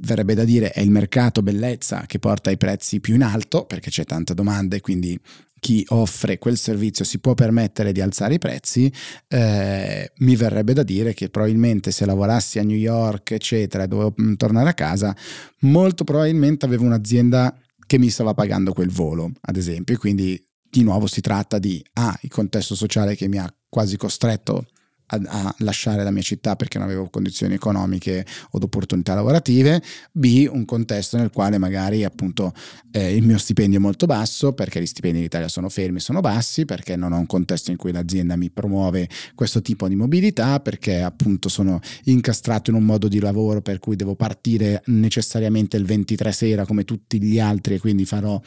Verrebbe 0.00 0.34
da 0.34 0.44
dire 0.44 0.70
è 0.70 0.80
il 0.80 0.90
mercato 0.90 1.42
bellezza 1.42 2.04
che 2.06 2.18
porta 2.18 2.50
i 2.50 2.56
prezzi 2.56 3.00
più 3.00 3.14
in 3.14 3.22
alto 3.22 3.64
perché 3.64 3.90
c'è 3.90 4.04
tanta 4.04 4.34
domanda 4.34 4.76
e 4.76 4.80
quindi 4.80 5.18
chi 5.60 5.84
offre 5.88 6.38
quel 6.38 6.56
servizio 6.56 7.04
si 7.04 7.18
può 7.18 7.34
permettere 7.34 7.92
di 7.92 8.00
alzare 8.00 8.34
i 8.34 8.38
prezzi, 8.38 8.92
eh, 9.28 10.12
mi 10.18 10.36
verrebbe 10.36 10.72
da 10.72 10.82
dire 10.82 11.14
che 11.14 11.28
probabilmente 11.28 11.90
se 11.90 12.06
lavorassi 12.06 12.58
a 12.58 12.62
New 12.62 12.76
York, 12.76 13.32
eccetera, 13.32 13.84
e 13.84 13.88
dovevo 13.88 14.14
mm, 14.20 14.34
tornare 14.34 14.70
a 14.70 14.74
casa, 14.74 15.14
molto 15.60 16.04
probabilmente 16.04 16.66
avevo 16.66 16.84
un'azienda 16.84 17.56
che 17.86 17.98
mi 17.98 18.10
stava 18.10 18.34
pagando 18.34 18.72
quel 18.72 18.90
volo, 18.90 19.32
ad 19.40 19.56
esempio. 19.56 19.96
Quindi 19.98 20.42
di 20.70 20.82
nuovo 20.82 21.06
si 21.06 21.20
tratta 21.20 21.58
di 21.58 21.82
A, 21.94 22.16
il 22.22 22.30
contesto 22.30 22.74
sociale 22.74 23.16
che 23.16 23.28
mi 23.28 23.38
ha 23.38 23.52
quasi 23.68 23.96
costretto 23.96 24.66
a, 25.08 25.20
a, 25.26 25.54
lasciare 25.58 26.02
la 26.02 26.10
mia 26.10 26.22
città 26.22 26.56
perché 26.56 26.78
non 26.78 26.86
avevo 26.86 27.08
condizioni 27.08 27.54
economiche 27.54 28.26
o 28.50 28.58
opportunità 28.60 29.14
lavorative, 29.14 29.82
B 30.12 30.48
un 30.50 30.64
contesto 30.64 31.16
nel 31.16 31.30
quale 31.30 31.58
magari 31.58 32.04
appunto 32.04 32.52
eh, 32.92 33.14
il 33.14 33.24
mio 33.24 33.38
stipendio 33.38 33.78
è 33.78 33.82
molto 33.82 34.06
basso 34.06 34.52
perché 34.52 34.80
gli 34.80 34.86
stipendi 34.86 35.18
in 35.18 35.24
Italia 35.24 35.48
sono 35.48 35.68
fermi, 35.68 36.00
sono 36.00 36.20
bassi, 36.20 36.64
perché 36.64 36.96
non 36.96 37.12
ho 37.12 37.18
un 37.18 37.26
contesto 37.26 37.70
in 37.70 37.76
cui 37.76 37.92
l'azienda 37.92 38.36
mi 38.36 38.50
promuove 38.50 39.08
questo 39.34 39.62
tipo 39.62 39.88
di 39.88 39.96
mobilità, 39.96 40.60
perché 40.60 41.02
appunto 41.02 41.48
sono 41.48 41.80
incastrato 42.04 42.70
in 42.70 42.76
un 42.76 42.84
modo 42.84 43.08
di 43.08 43.20
lavoro 43.20 43.60
per 43.60 43.78
cui 43.78 43.96
devo 43.96 44.14
partire 44.14 44.82
necessariamente 44.86 45.76
il 45.76 45.84
23 45.84 46.32
sera 46.32 46.66
come 46.66 46.84
tutti 46.84 47.22
gli 47.22 47.38
altri 47.38 47.74
e 47.74 47.80
quindi 47.80 48.04
farò 48.04 48.40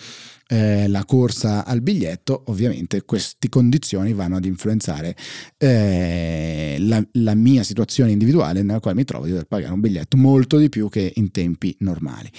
eh, 0.51 0.89
la 0.89 1.05
corsa 1.05 1.65
al 1.65 1.81
biglietto, 1.81 2.43
ovviamente 2.47 3.03
queste 3.03 3.47
condizioni 3.47 4.11
vanno 4.11 4.35
ad 4.35 4.43
influenzare 4.43 5.15
eh, 5.57 6.75
la, 6.79 7.01
la, 7.13 7.35
mia 7.35 7.63
situazione 7.63 8.11
individuale 8.11 8.61
nella 8.61 8.81
quale 8.81 8.97
mi 8.97 9.05
trovo 9.05 9.23
di 9.23 9.31
dover 9.31 9.45
pagare 9.45 9.71
un 9.71 9.79
biglietto 9.79 10.17
molto 10.17 10.57
di 10.57 10.67
più 10.67 10.89
che 10.89 11.13
in 11.15 11.31
tempi 11.31 11.73
normali. 11.79 12.29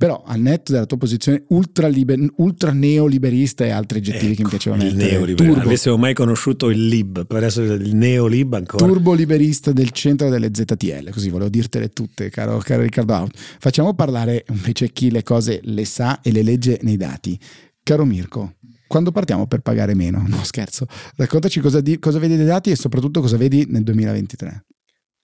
Però 0.00 0.22
al 0.24 0.40
netto 0.40 0.72
della 0.72 0.86
tua 0.86 0.96
posizione 0.96 1.44
ultra, 1.48 1.86
liber, 1.86 2.18
ultra 2.36 2.72
neoliberista 2.72 3.66
e 3.66 3.70
altri 3.70 3.98
aggettivi 3.98 4.32
ecco, 4.32 4.34
che 4.34 4.40
mi 4.40 4.48
ecco, 4.48 4.48
piacevano 4.48 4.84
il 4.84 4.96
neoliberista. 4.96 5.60
Avessimo 5.60 5.98
mai 5.98 6.14
conosciuto 6.14 6.70
il 6.70 6.86
lib, 6.86 7.26
per 7.26 7.44
essere 7.44 7.74
il 7.74 7.94
neolib 7.94 8.54
ancora. 8.54 8.86
Turbo 8.86 9.12
liberista 9.12 9.72
del 9.72 9.90
centro 9.90 10.30
delle 10.30 10.48
ZTL, 10.54 11.10
così 11.10 11.28
volevo 11.28 11.50
dirtele 11.50 11.90
tutte, 11.90 12.30
caro, 12.30 12.56
caro 12.64 12.80
Riccardo. 12.80 13.28
Facciamo 13.58 13.92
parlare 13.92 14.46
invece 14.48 14.90
chi 14.90 15.10
le 15.10 15.22
cose 15.22 15.60
le 15.64 15.84
sa 15.84 16.22
e 16.22 16.32
le 16.32 16.42
legge 16.44 16.78
nei 16.80 16.96
dati. 16.96 17.38
Caro 17.82 18.06
Mirko, 18.06 18.54
quando 18.86 19.12
partiamo 19.12 19.46
per 19.46 19.60
pagare 19.60 19.94
meno? 19.94 20.24
No, 20.26 20.42
scherzo. 20.44 20.86
Raccontaci 21.16 21.60
cosa, 21.60 21.82
di, 21.82 21.98
cosa 21.98 22.18
vedi 22.18 22.36
dei 22.36 22.46
dati 22.46 22.70
e 22.70 22.74
soprattutto 22.74 23.20
cosa 23.20 23.36
vedi 23.36 23.66
nel 23.68 23.82
2023. 23.82 24.64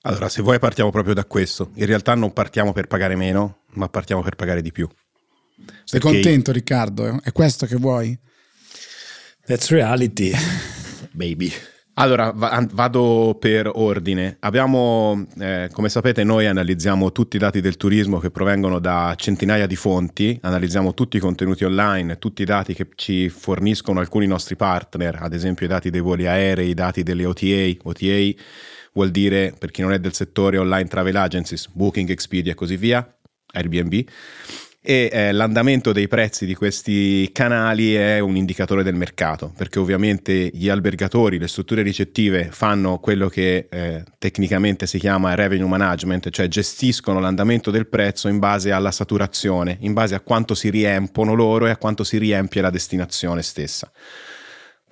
Allora, 0.06 0.28
se 0.28 0.40
vuoi 0.40 0.60
partiamo 0.60 0.90
proprio 0.90 1.14
da 1.14 1.24
questo. 1.24 1.70
In 1.74 1.86
realtà 1.86 2.14
non 2.14 2.32
partiamo 2.32 2.72
per 2.72 2.86
pagare 2.86 3.16
meno, 3.16 3.62
ma 3.72 3.88
partiamo 3.88 4.22
per 4.22 4.36
pagare 4.36 4.62
di 4.62 4.70
più. 4.70 4.88
Sei 5.56 5.98
Perché... 5.98 6.06
contento 6.06 6.52
Riccardo? 6.52 7.20
È 7.20 7.32
questo 7.32 7.66
che 7.66 7.74
vuoi? 7.74 8.16
That's 9.44 9.68
reality, 9.70 10.32
baby. 11.10 11.52
Allora, 11.94 12.30
vado 12.34 13.36
per 13.40 13.68
ordine. 13.74 14.36
Abbiamo, 14.40 15.26
eh, 15.38 15.70
come 15.72 15.88
sapete, 15.88 16.22
noi 16.22 16.46
analizziamo 16.46 17.10
tutti 17.10 17.34
i 17.36 17.38
dati 17.40 17.60
del 17.60 17.76
turismo 17.76 18.18
che 18.18 18.30
provengono 18.30 18.78
da 18.78 19.14
centinaia 19.16 19.66
di 19.66 19.76
fonti, 19.76 20.38
analizziamo 20.42 20.94
tutti 20.94 21.16
i 21.16 21.20
contenuti 21.20 21.64
online, 21.64 22.18
tutti 22.18 22.42
i 22.42 22.44
dati 22.44 22.74
che 22.74 22.88
ci 22.94 23.28
forniscono 23.28 23.98
alcuni 23.98 24.26
nostri 24.26 24.54
partner, 24.54 25.18
ad 25.20 25.32
esempio 25.32 25.66
i 25.66 25.68
dati 25.68 25.90
dei 25.90 26.00
voli 26.00 26.26
aerei, 26.26 26.68
i 26.68 26.74
dati 26.74 27.02
delle 27.02 27.24
OTA, 27.24 27.76
OTA 27.82 28.34
vuol 28.96 29.10
dire, 29.10 29.54
per 29.56 29.70
chi 29.70 29.82
non 29.82 29.92
è 29.92 29.98
del 29.98 30.14
settore, 30.14 30.56
online 30.56 30.88
travel 30.88 31.16
agencies, 31.16 31.68
Booking, 31.68 32.08
Expedia 32.08 32.52
e 32.52 32.54
così 32.54 32.78
via, 32.78 33.06
Airbnb. 33.52 34.04
E 34.88 35.10
eh, 35.12 35.32
l'andamento 35.32 35.92
dei 35.92 36.08
prezzi 36.08 36.46
di 36.46 36.54
questi 36.54 37.28
canali 37.32 37.94
è 37.94 38.20
un 38.20 38.36
indicatore 38.36 38.82
del 38.82 38.94
mercato, 38.94 39.52
perché 39.54 39.80
ovviamente 39.80 40.48
gli 40.54 40.68
albergatori, 40.68 41.38
le 41.38 41.48
strutture 41.48 41.82
ricettive 41.82 42.48
fanno 42.52 42.98
quello 42.98 43.28
che 43.28 43.66
eh, 43.68 44.04
tecnicamente 44.16 44.86
si 44.86 44.98
chiama 44.98 45.34
revenue 45.34 45.68
management, 45.68 46.30
cioè 46.30 46.48
gestiscono 46.48 47.20
l'andamento 47.20 47.70
del 47.70 47.88
prezzo 47.88 48.28
in 48.28 48.38
base 48.38 48.70
alla 48.70 48.92
saturazione, 48.92 49.76
in 49.80 49.92
base 49.92 50.14
a 50.14 50.20
quanto 50.20 50.54
si 50.54 50.70
riempono 50.70 51.34
loro 51.34 51.66
e 51.66 51.70
a 51.70 51.76
quanto 51.76 52.02
si 52.02 52.16
riempie 52.16 52.62
la 52.62 52.70
destinazione 52.70 53.42
stessa. 53.42 53.90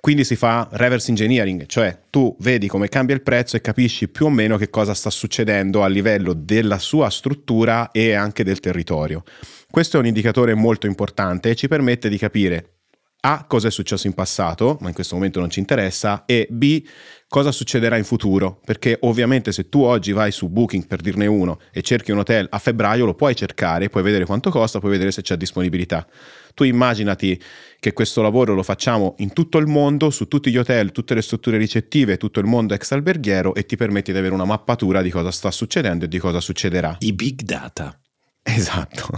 Quindi 0.05 0.23
si 0.23 0.35
fa 0.35 0.69
reverse 0.73 1.09
engineering, 1.09 1.65
cioè 1.65 1.97
tu 2.11 2.35
vedi 2.41 2.67
come 2.67 2.89
cambia 2.89 3.15
il 3.15 3.23
prezzo 3.23 3.55
e 3.55 3.61
capisci 3.61 4.07
più 4.07 4.27
o 4.27 4.29
meno 4.29 4.55
che 4.55 4.69
cosa 4.69 4.93
sta 4.93 5.09
succedendo 5.09 5.81
a 5.81 5.87
livello 5.87 6.33
della 6.33 6.77
sua 6.77 7.09
struttura 7.09 7.89
e 7.89 8.13
anche 8.13 8.43
del 8.43 8.59
territorio. 8.59 9.23
Questo 9.67 9.97
è 9.97 9.99
un 9.99 10.05
indicatore 10.05 10.53
molto 10.53 10.85
importante 10.85 11.49
e 11.49 11.55
ci 11.55 11.67
permette 11.67 12.07
di 12.07 12.19
capire 12.19 12.74
A 13.27 13.45
cosa 13.47 13.69
è 13.69 13.71
successo 13.71 14.05
in 14.05 14.13
passato, 14.13 14.77
ma 14.81 14.89
in 14.89 14.93
questo 14.93 15.15
momento 15.15 15.39
non 15.39 15.49
ci 15.49 15.57
interessa, 15.57 16.25
e 16.27 16.45
B 16.47 16.85
cosa 17.27 17.51
succederà 17.51 17.97
in 17.97 18.03
futuro, 18.03 18.61
perché 18.63 18.99
ovviamente 19.01 19.51
se 19.51 19.67
tu 19.67 19.81
oggi 19.81 20.11
vai 20.11 20.31
su 20.31 20.47
Booking 20.47 20.85
per 20.85 21.01
dirne 21.01 21.25
uno 21.25 21.59
e 21.71 21.81
cerchi 21.81 22.11
un 22.11 22.19
hotel 22.19 22.45
a 22.47 22.59
febbraio 22.59 23.03
lo 23.03 23.15
puoi 23.15 23.35
cercare, 23.35 23.89
puoi 23.89 24.03
vedere 24.03 24.25
quanto 24.25 24.51
costa, 24.51 24.77
puoi 24.77 24.91
vedere 24.91 25.09
se 25.09 25.23
c'è 25.23 25.37
disponibilità. 25.37 26.05
Tu 26.53 26.65
immaginati 26.65 27.41
che 27.79 27.93
questo 27.93 28.21
lavoro 28.21 28.53
lo 28.53 28.61
facciamo 28.61 29.15
in 29.17 29.33
tutto 29.33 29.57
il 29.57 29.65
mondo, 29.65 30.11
su 30.11 30.27
tutti 30.27 30.51
gli 30.51 30.57
hotel, 30.57 30.91
tutte 30.91 31.15
le 31.15 31.23
strutture 31.23 31.57
ricettive, 31.57 32.17
tutto 32.17 32.39
il 32.39 32.45
mondo 32.45 32.75
ex 32.75 32.91
alberghiero 32.91 33.55
e 33.55 33.65
ti 33.65 33.75
permetti 33.75 34.11
di 34.11 34.19
avere 34.19 34.35
una 34.35 34.45
mappatura 34.45 35.01
di 35.01 35.09
cosa 35.09 35.31
sta 35.31 35.49
succedendo 35.49 36.05
e 36.05 36.07
di 36.07 36.19
cosa 36.19 36.39
succederà. 36.39 36.97
I 36.99 37.13
big 37.13 37.41
data. 37.41 37.99
Esatto. 38.43 39.09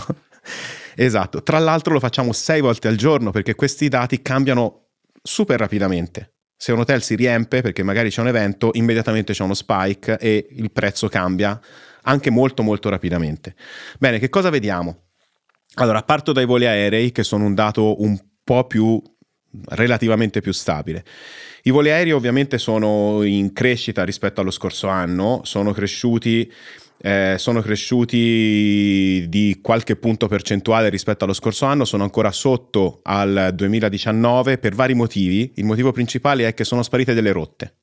Esatto. 1.05 1.43
Tra 1.43 1.59
l'altro 1.59 1.93
lo 1.93 1.99
facciamo 1.99 2.33
sei 2.33 2.61
volte 2.61 2.87
al 2.87 2.95
giorno 2.95 3.31
perché 3.31 3.55
questi 3.55 3.87
dati 3.87 4.21
cambiano 4.21 4.89
super 5.21 5.59
rapidamente. 5.59 6.33
Se 6.55 6.71
un 6.71 6.79
hotel 6.79 7.03
si 7.03 7.15
riempie 7.15 7.61
perché 7.61 7.83
magari 7.83 8.09
c'è 8.09 8.21
un 8.21 8.27
evento, 8.27 8.71
immediatamente 8.73 9.33
c'è 9.33 9.43
uno 9.43 9.53
spike 9.53 10.17
e 10.17 10.47
il 10.51 10.71
prezzo 10.71 11.07
cambia 11.07 11.59
anche 12.03 12.29
molto 12.29 12.63
molto 12.63 12.89
rapidamente. 12.89 13.55
Bene, 13.99 14.17
che 14.17 14.29
cosa 14.29 14.49
vediamo? 14.49 15.09
Allora, 15.75 16.01
parto 16.01 16.31
dai 16.31 16.45
voli 16.45 16.65
aerei, 16.65 17.11
che 17.11 17.23
sono 17.23 17.45
un 17.45 17.53
dato 17.53 18.01
un 18.01 18.17
po' 18.43 18.65
più 18.65 18.99
relativamente 19.69 20.41
più 20.41 20.51
stabile. 20.51 21.03
I 21.63 21.71
voli 21.71 21.91
aerei 21.91 22.13
ovviamente 22.13 22.57
sono 22.57 23.23
in 23.23 23.53
crescita 23.53 24.03
rispetto 24.03 24.41
allo 24.41 24.51
scorso 24.51 24.87
anno, 24.87 25.41
sono 25.43 25.73
cresciuti, 25.73 26.51
eh, 26.99 27.35
sono 27.37 27.61
cresciuti 27.61 29.25
di 29.29 29.59
qualche 29.61 29.95
punto 29.95 30.27
percentuale 30.27 30.89
rispetto 30.89 31.23
allo 31.23 31.33
scorso 31.33 31.65
anno, 31.65 31.85
sono 31.85 32.03
ancora 32.03 32.31
sotto 32.31 32.99
al 33.03 33.51
2019 33.53 34.57
per 34.57 34.73
vari 34.73 34.93
motivi. 34.93 35.53
Il 35.55 35.65
motivo 35.65 35.91
principale 35.91 36.47
è 36.47 36.53
che 36.53 36.63
sono 36.63 36.83
sparite 36.83 37.13
delle 37.13 37.31
rotte. 37.31 37.75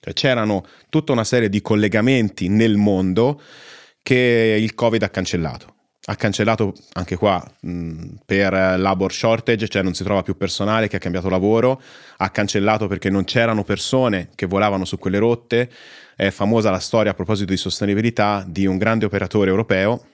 Cioè, 0.00 0.12
c'erano 0.12 0.64
tutta 0.90 1.12
una 1.12 1.24
serie 1.24 1.48
di 1.48 1.62
collegamenti 1.62 2.48
nel 2.48 2.76
mondo 2.76 3.40
che 4.02 4.58
il 4.60 4.74
Covid 4.74 5.02
ha 5.02 5.08
cancellato 5.08 5.73
ha 6.06 6.16
cancellato 6.16 6.74
anche 6.92 7.16
qua 7.16 7.42
mh, 7.60 8.16
per 8.26 8.52
labor 8.52 9.12
shortage, 9.12 9.68
cioè 9.68 9.82
non 9.82 9.94
si 9.94 10.04
trova 10.04 10.22
più 10.22 10.36
personale 10.36 10.88
che 10.88 10.96
ha 10.96 10.98
cambiato 10.98 11.28
lavoro, 11.28 11.80
ha 12.18 12.30
cancellato 12.30 12.86
perché 12.88 13.08
non 13.08 13.24
c'erano 13.24 13.64
persone 13.64 14.28
che 14.34 14.46
volavano 14.46 14.84
su 14.84 14.98
quelle 14.98 15.18
rotte. 15.18 15.70
È 16.14 16.30
famosa 16.30 16.70
la 16.70 16.78
storia 16.78 17.12
a 17.12 17.14
proposito 17.14 17.50
di 17.50 17.56
sostenibilità 17.56 18.44
di 18.46 18.66
un 18.66 18.76
grande 18.76 19.06
operatore 19.06 19.50
europeo, 19.50 20.06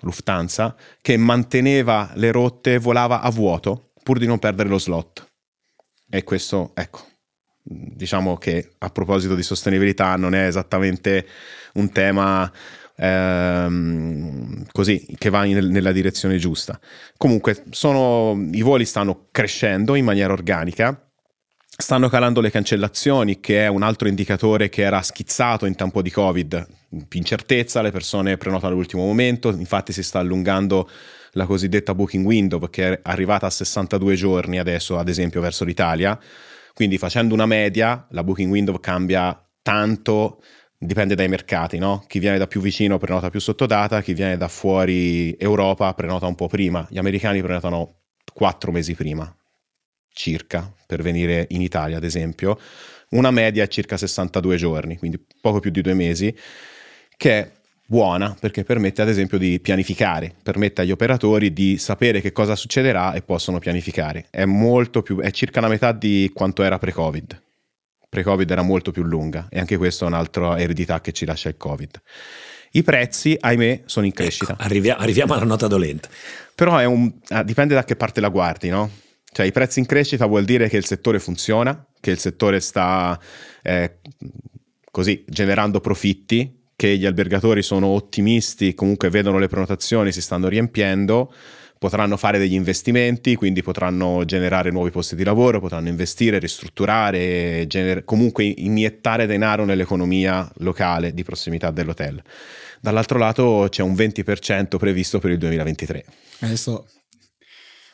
Lufthansa, 0.00 0.76
che 1.00 1.16
manteneva 1.16 2.10
le 2.14 2.30
rotte, 2.30 2.78
volava 2.78 3.20
a 3.20 3.30
vuoto 3.30 3.90
pur 4.02 4.18
di 4.18 4.26
non 4.26 4.38
perdere 4.38 4.68
lo 4.68 4.78
slot. 4.78 5.26
E 6.08 6.24
questo, 6.24 6.70
ecco, 6.74 7.06
diciamo 7.62 8.36
che 8.36 8.72
a 8.78 8.90
proposito 8.90 9.34
di 9.34 9.42
sostenibilità 9.42 10.16
non 10.16 10.34
è 10.34 10.46
esattamente 10.46 11.26
un 11.74 11.90
tema 11.90 12.50
ehm, 13.02 14.64
così 14.70 15.04
che 15.18 15.28
va 15.28 15.44
in, 15.44 15.58
nella 15.70 15.92
direzione 15.92 16.36
giusta. 16.36 16.78
Comunque 17.16 17.64
sono, 17.70 18.48
i 18.52 18.62
voli 18.62 18.84
stanno 18.84 19.26
crescendo 19.30 19.94
in 19.96 20.04
maniera 20.04 20.32
organica. 20.32 21.06
Stanno 21.74 22.08
calando 22.08 22.40
le 22.40 22.50
cancellazioni, 22.50 23.40
che 23.40 23.64
è 23.64 23.66
un 23.66 23.82
altro 23.82 24.06
indicatore 24.06 24.68
che 24.68 24.82
era 24.82 25.02
schizzato 25.02 25.66
in 25.66 25.74
tempo 25.74 26.00
di 26.00 26.10
Covid. 26.10 26.66
Incertezza, 27.12 27.82
le 27.82 27.90
persone 27.90 28.36
prenotano 28.36 28.72
all'ultimo 28.72 29.04
momento, 29.04 29.48
infatti 29.48 29.92
si 29.92 30.02
sta 30.02 30.18
allungando 30.20 30.88
la 31.32 31.46
cosiddetta 31.46 31.94
booking 31.94 32.24
window, 32.24 32.68
che 32.68 32.92
è 32.92 33.00
arrivata 33.02 33.46
a 33.46 33.50
62 33.50 34.14
giorni 34.14 34.58
adesso, 34.58 34.98
ad 34.98 35.08
esempio, 35.08 35.40
verso 35.40 35.64
l'Italia. 35.64 36.16
Quindi 36.74 36.98
facendo 36.98 37.34
una 37.34 37.46
media, 37.46 38.06
la 38.10 38.22
booking 38.22 38.50
window 38.50 38.78
cambia 38.78 39.42
tanto 39.62 40.42
dipende 40.82 41.14
dai 41.14 41.28
mercati, 41.28 41.78
no? 41.78 42.04
Chi 42.06 42.18
viene 42.18 42.38
da 42.38 42.46
più 42.46 42.60
vicino 42.60 42.98
prenota 42.98 43.30
più 43.30 43.40
sottodata, 43.40 44.02
chi 44.02 44.14
viene 44.14 44.36
da 44.36 44.48
fuori 44.48 45.34
Europa 45.38 45.92
prenota 45.94 46.26
un 46.26 46.34
po' 46.34 46.48
prima. 46.48 46.86
Gli 46.90 46.98
americani 46.98 47.40
prenotano 47.40 48.00
quattro 48.32 48.72
mesi 48.72 48.94
prima, 48.94 49.34
circa, 50.12 50.72
per 50.86 51.02
venire 51.02 51.46
in 51.50 51.62
Italia, 51.62 51.96
ad 51.96 52.04
esempio. 52.04 52.58
Una 53.10 53.30
media 53.30 53.62
è 53.62 53.68
circa 53.68 53.96
62 53.96 54.56
giorni, 54.56 54.98
quindi 54.98 55.24
poco 55.40 55.60
più 55.60 55.70
di 55.70 55.82
due 55.82 55.94
mesi, 55.94 56.34
che 57.16 57.38
è 57.38 57.50
buona 57.86 58.34
perché 58.38 58.64
permette 58.64 59.02
ad 59.02 59.08
esempio 59.08 59.38
di 59.38 59.60
pianificare, 59.60 60.34
permette 60.42 60.80
agli 60.80 60.90
operatori 60.90 61.52
di 61.52 61.76
sapere 61.76 62.20
che 62.20 62.32
cosa 62.32 62.56
succederà 62.56 63.12
e 63.12 63.22
possono 63.22 63.58
pianificare. 63.58 64.26
È 64.30 64.44
molto 64.46 65.02
più, 65.02 65.20
è 65.20 65.30
circa 65.30 65.60
la 65.60 65.68
metà 65.68 65.92
di 65.92 66.30
quanto 66.32 66.62
era 66.62 66.78
pre-Covid 66.78 67.41
pre-Covid 68.12 68.50
era 68.50 68.60
molto 68.60 68.90
più 68.90 69.04
lunga 69.04 69.46
e 69.48 69.58
anche 69.58 69.78
questa 69.78 70.04
è 70.04 70.08
un'altra 70.08 70.60
eredità 70.60 71.00
che 71.00 71.12
ci 71.12 71.24
lascia 71.24 71.48
il 71.48 71.56
Covid. 71.56 72.02
I 72.72 72.82
prezzi, 72.82 73.34
ahimè, 73.40 73.84
sono 73.86 74.04
in 74.04 74.12
crescita. 74.12 74.52
Ecco, 74.52 74.62
arriviamo, 74.62 75.00
arriviamo 75.00 75.32
alla 75.32 75.46
nota 75.46 75.66
dolente. 75.66 76.10
Però 76.54 76.78
un, 76.86 77.10
ah, 77.28 77.42
dipende 77.42 77.72
da 77.72 77.84
che 77.84 77.96
parte 77.96 78.20
la 78.20 78.28
guardi, 78.28 78.68
no? 78.68 78.90
Cioè 79.32 79.46
i 79.46 79.50
prezzi 79.50 79.78
in 79.78 79.86
crescita 79.86 80.26
vuol 80.26 80.44
dire 80.44 80.68
che 80.68 80.76
il 80.76 80.84
settore 80.84 81.20
funziona, 81.20 81.86
che 82.00 82.10
il 82.10 82.18
settore 82.18 82.60
sta 82.60 83.18
eh, 83.62 84.00
così 84.90 85.24
generando 85.26 85.80
profitti, 85.80 86.64
che 86.76 86.98
gli 86.98 87.06
albergatori 87.06 87.62
sono 87.62 87.86
ottimisti, 87.86 88.74
comunque 88.74 89.08
vedono 89.08 89.38
le 89.38 89.48
prenotazioni, 89.48 90.12
si 90.12 90.20
stanno 90.20 90.48
riempiendo, 90.48 91.32
potranno 91.82 92.16
fare 92.16 92.38
degli 92.38 92.54
investimenti, 92.54 93.34
quindi 93.34 93.60
potranno 93.60 94.24
generare 94.24 94.70
nuovi 94.70 94.92
posti 94.92 95.16
di 95.16 95.24
lavoro, 95.24 95.58
potranno 95.58 95.88
investire, 95.88 96.38
ristrutturare, 96.38 97.66
gener- 97.66 98.04
comunque 98.04 98.44
iniettare 98.44 99.26
denaro 99.26 99.64
nell'economia 99.64 100.48
locale 100.58 101.12
di 101.12 101.24
prossimità 101.24 101.72
dell'hotel. 101.72 102.22
Dall'altro 102.80 103.18
lato 103.18 103.66
c'è 103.68 103.82
un 103.82 103.94
20% 103.94 104.76
previsto 104.76 105.18
per 105.18 105.32
il 105.32 105.38
2023. 105.38 106.04
Adesso 106.42 106.86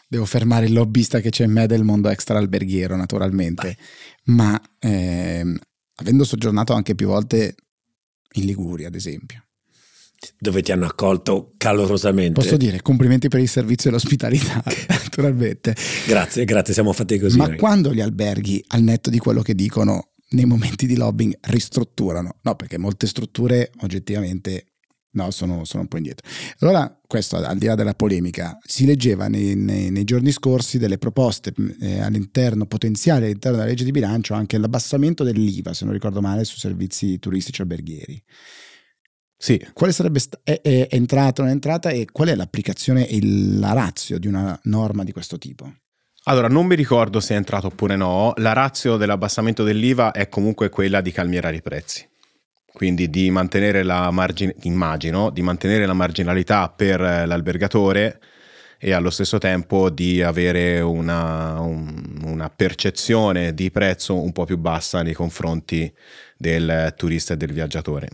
devo 0.06 0.26
fermare 0.26 0.66
il 0.66 0.74
lobbista 0.74 1.20
che 1.20 1.30
c'è 1.30 1.44
in 1.44 1.52
me 1.52 1.66
del 1.66 1.82
mondo 1.82 2.10
extra 2.10 2.36
alberghiero, 2.36 2.94
naturalmente, 2.94 3.74
Beh. 3.74 4.32
ma 4.34 4.60
ehm, 4.80 5.58
avendo 5.94 6.24
soggiornato 6.24 6.74
anche 6.74 6.94
più 6.94 7.06
volte 7.06 7.54
in 8.32 8.44
Liguria, 8.44 8.88
ad 8.88 8.94
esempio. 8.94 9.47
Dove 10.38 10.62
ti 10.62 10.72
hanno 10.72 10.86
accolto 10.86 11.54
calorosamente. 11.56 12.40
Posso 12.40 12.56
dire 12.56 12.82
complimenti 12.82 13.28
per 13.28 13.40
il 13.40 13.48
servizio 13.48 13.90
e 13.90 13.92
l'ospitalità, 13.92 14.62
naturalmente. 14.88 15.76
Grazie, 16.06 16.44
grazie, 16.44 16.74
siamo 16.74 16.92
fatti 16.92 17.18
così. 17.18 17.36
Ma 17.36 17.46
noi. 17.46 17.56
quando 17.56 17.94
gli 17.94 18.00
alberghi, 18.00 18.62
al 18.68 18.82
netto 18.82 19.10
di 19.10 19.18
quello 19.18 19.42
che 19.42 19.54
dicono 19.54 20.10
nei 20.30 20.44
momenti 20.44 20.86
di 20.86 20.96
lobbying, 20.96 21.36
ristrutturano? 21.42 22.38
No, 22.42 22.54
perché 22.56 22.78
molte 22.78 23.06
strutture 23.06 23.70
oggettivamente 23.80 24.64
No, 25.10 25.30
sono, 25.30 25.64
sono, 25.64 25.82
un 25.82 25.88
po' 25.88 25.96
indietro. 25.96 26.28
Allora, 26.58 27.00
questo 27.06 27.36
al 27.36 27.56
di 27.56 27.66
là 27.66 27.74
della 27.74 27.94
polemica, 27.94 28.58
si 28.62 28.84
leggeva 28.84 29.26
nei, 29.26 29.56
nei, 29.56 29.90
nei 29.90 30.04
giorni 30.04 30.30
scorsi 30.30 30.78
delle 30.78 30.98
proposte 30.98 31.52
eh, 31.80 32.00
all'interno, 32.00 32.66
potenziali 32.66 33.24
all'interno 33.24 33.56
della 33.56 33.68
legge 33.68 33.84
di 33.84 33.90
bilancio, 33.90 34.34
anche 34.34 34.58
l'abbassamento 34.58 35.24
dell'IVA, 35.24 35.72
se 35.72 35.84
non 35.84 35.94
ricordo 35.94 36.20
male, 36.20 36.44
su 36.44 36.58
servizi 36.58 37.18
turistici 37.18 37.62
alberghieri. 37.62 38.22
Sì. 39.38 39.64
Quale 39.72 39.92
sarebbe 39.92 40.18
st- 40.18 40.40
è, 40.42 40.60
è 40.60 40.88
entrata 40.90 41.40
o 41.40 41.44
non 41.44 41.52
è 41.52 41.54
entrata 41.54 41.90
e 41.90 42.06
qual 42.10 42.28
è 42.28 42.34
l'applicazione 42.34 43.08
e 43.08 43.18
la 43.22 43.72
razio 43.72 44.18
di 44.18 44.26
una 44.26 44.58
norma 44.64 45.04
di 45.04 45.12
questo 45.12 45.38
tipo? 45.38 45.72
Allora, 46.24 46.48
non 46.48 46.66
mi 46.66 46.74
ricordo 46.74 47.20
se 47.20 47.34
è 47.34 47.36
entrato 47.36 47.68
oppure 47.68 47.96
no. 47.96 48.32
La 48.36 48.52
razio 48.52 48.96
dell'abbassamento 48.96 49.62
dell'IVA 49.62 50.10
è 50.10 50.28
comunque 50.28 50.68
quella 50.68 51.00
di 51.00 51.12
calmierare 51.12 51.56
i 51.56 51.62
prezzi 51.62 52.06
quindi 52.78 53.10
di 53.10 53.28
mantenere 53.28 53.82
la 53.82 54.08
margine, 54.12 54.54
immagino, 54.62 55.30
di 55.30 55.42
mantenere 55.42 55.84
la 55.84 55.94
marginalità 55.94 56.68
per 56.68 57.00
l'albergatore 57.00 58.20
e 58.78 58.92
allo 58.92 59.10
stesso 59.10 59.38
tempo 59.38 59.90
di 59.90 60.22
avere 60.22 60.78
una, 60.80 61.58
un, 61.58 62.20
una, 62.22 62.48
percezione 62.48 63.52
di 63.52 63.72
prezzo 63.72 64.22
un 64.22 64.30
po' 64.30 64.44
più 64.44 64.58
bassa 64.58 65.02
nei 65.02 65.12
confronti 65.12 65.92
del 66.36 66.94
turista 66.96 67.34
e 67.34 67.36
del 67.36 67.52
viaggiatore. 67.52 68.08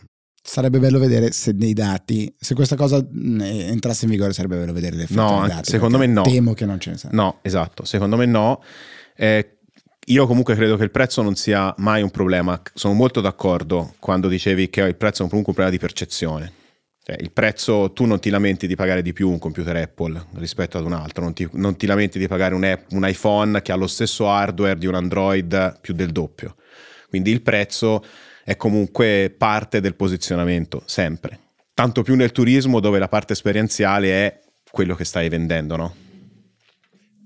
Sarebbe 0.47 0.79
bello 0.79 0.99
vedere 0.99 1.33
se 1.33 1.53
nei 1.53 1.73
dati, 1.73 2.33
se 2.39 2.55
questa 2.55 2.77
cosa 2.77 2.99
entrasse 2.99 4.05
in 4.05 4.11
vigore, 4.11 4.35
sarebbe 4.35 4.59
bello 4.59 4.75
vedere 4.75 4.95
l'effetto 4.95 5.23
no, 5.23 5.41
nei 5.41 5.49
dati. 5.49 5.71
Secondo 5.71 5.97
me 5.97 6.05
no. 6.05 6.21
Temo 6.21 6.53
che 6.53 6.67
non 6.67 6.79
ce 6.79 6.91
ne 6.91 6.99
sia. 6.99 7.09
No, 7.13 7.39
esatto, 7.41 7.87
secondo 7.87 8.17
me 8.19 8.27
no. 8.27 8.63
Eh, 9.17 9.57
io 10.05 10.27
comunque 10.27 10.55
credo 10.55 10.77
che 10.77 10.85
il 10.85 10.91
prezzo 10.91 11.23
non 11.23 11.35
sia 11.35 11.75
mai 11.79 12.03
un 12.03 12.11
problema. 12.11 12.61
Sono 12.75 12.93
molto 12.93 13.23
d'accordo 13.23 13.95
quando 13.99 14.29
dicevi 14.29 14.69
che 14.69 14.83
il 14.83 14.97
prezzo 14.97 15.25
è 15.25 15.29
comunque 15.29 15.53
un 15.53 15.57
problema 15.57 15.71
di 15.71 15.79
percezione. 15.79 16.53
Cioè, 17.03 17.17
il 17.21 17.33
prezzo, 17.33 17.93
tu 17.93 18.05
non 18.05 18.21
ti 18.21 18.29
lamenti 18.29 18.67
di 18.67 18.75
pagare 18.77 19.01
di 19.01 19.15
più 19.15 19.31
un 19.31 19.39
computer 19.39 19.77
Apple 19.77 20.27
rispetto 20.35 20.77
ad 20.77 20.85
un 20.85 20.93
altro, 20.93 21.23
non 21.23 21.33
ti, 21.33 21.49
non 21.53 21.75
ti 21.77 21.87
lamenti 21.87 22.19
di 22.19 22.29
pagare 22.29 22.55
un, 22.55 22.65
app, 22.65 22.91
un 22.91 23.09
iPhone 23.09 23.63
che 23.63 23.73
ha 23.73 23.77
lo 23.77 23.87
stesso 23.87 24.29
hardware 24.29 24.79
di 24.79 24.87
un 24.87 24.95
Android 24.95 25.81
più 25.81 25.95
del 25.95 26.13
doppio. 26.13 26.57
Quindi 27.09 27.31
il 27.31 27.41
prezzo 27.41 28.05
è 28.45 28.57
comunque 28.57 29.35
parte 29.37 29.81
del 29.81 29.97
posizionamento, 29.97 30.83
sempre. 30.85 31.41
Tanto 31.73 32.03
più 32.03 32.15
nel 32.15 32.31
turismo 32.31 32.79
dove 32.79 32.99
la 32.99 33.09
parte 33.09 33.33
esperienziale 33.33 34.27
è 34.27 34.41
quello 34.71 34.95
che 34.95 35.05
stai 35.05 35.29
vendendo, 35.29 35.77
no? 35.77 35.95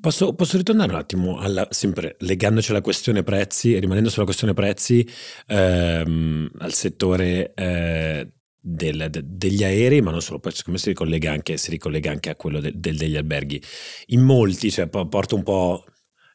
Posso, 0.00 0.32
posso, 0.32 0.56
ritornare 0.56 0.92
un 0.92 0.98
attimo, 0.98 1.38
alla, 1.38 1.66
sempre 1.70 2.14
legandoci 2.20 2.70
alla 2.70 2.80
questione 2.80 3.24
prezzi 3.24 3.74
e 3.74 3.80
rimanendo 3.80 4.10
sulla 4.10 4.24
questione 4.24 4.54
prezzi, 4.54 5.06
ehm, 5.48 6.50
al 6.58 6.72
settore 6.72 7.52
eh, 7.54 8.28
del, 8.60 9.08
de, 9.10 9.22
degli 9.24 9.64
aerei, 9.64 10.00
ma 10.00 10.12
non 10.12 10.22
solo, 10.22 10.38
poi 10.38 10.52
secondo 10.52 10.78
me 10.78 10.84
si 10.84 10.90
ricollega 10.90 11.32
anche, 11.32 11.56
si 11.56 11.70
ricollega 11.70 12.12
anche 12.12 12.30
a 12.30 12.36
quello 12.36 12.60
de, 12.60 12.72
del, 12.76 12.96
degli 12.96 13.16
alberghi. 13.16 13.60
In 14.06 14.22
molti, 14.22 14.70
cioè 14.70 14.86
porto 14.86 15.34
un 15.34 15.42
po' 15.42 15.84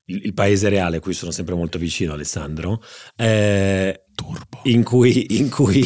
il, 0.06 0.26
il, 0.26 0.34
paese 0.34 0.68
reale 0.68 0.98
a 0.98 1.00
cui 1.00 1.14
sono 1.14 1.32
sempre 1.32 1.56
molto 1.56 1.78
vicino, 1.78 2.14
Alessandro, 2.14 2.82
eh. 3.16 4.08
In 4.64 4.84
cui, 4.84 5.38
in 5.38 5.50
cui 5.50 5.84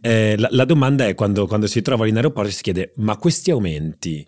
eh, 0.00 0.36
la, 0.38 0.48
la, 0.50 0.64
domanda 0.64 1.06
è 1.06 1.14
quando, 1.14 1.46
quando 1.46 1.66
si 1.66 1.82
trova 1.82 2.06
in 2.06 2.16
aeroporto 2.16 2.50
si 2.50 2.62
chiede 2.62 2.92
ma 2.96 3.16
questi 3.16 3.50
aumenti 3.50 4.26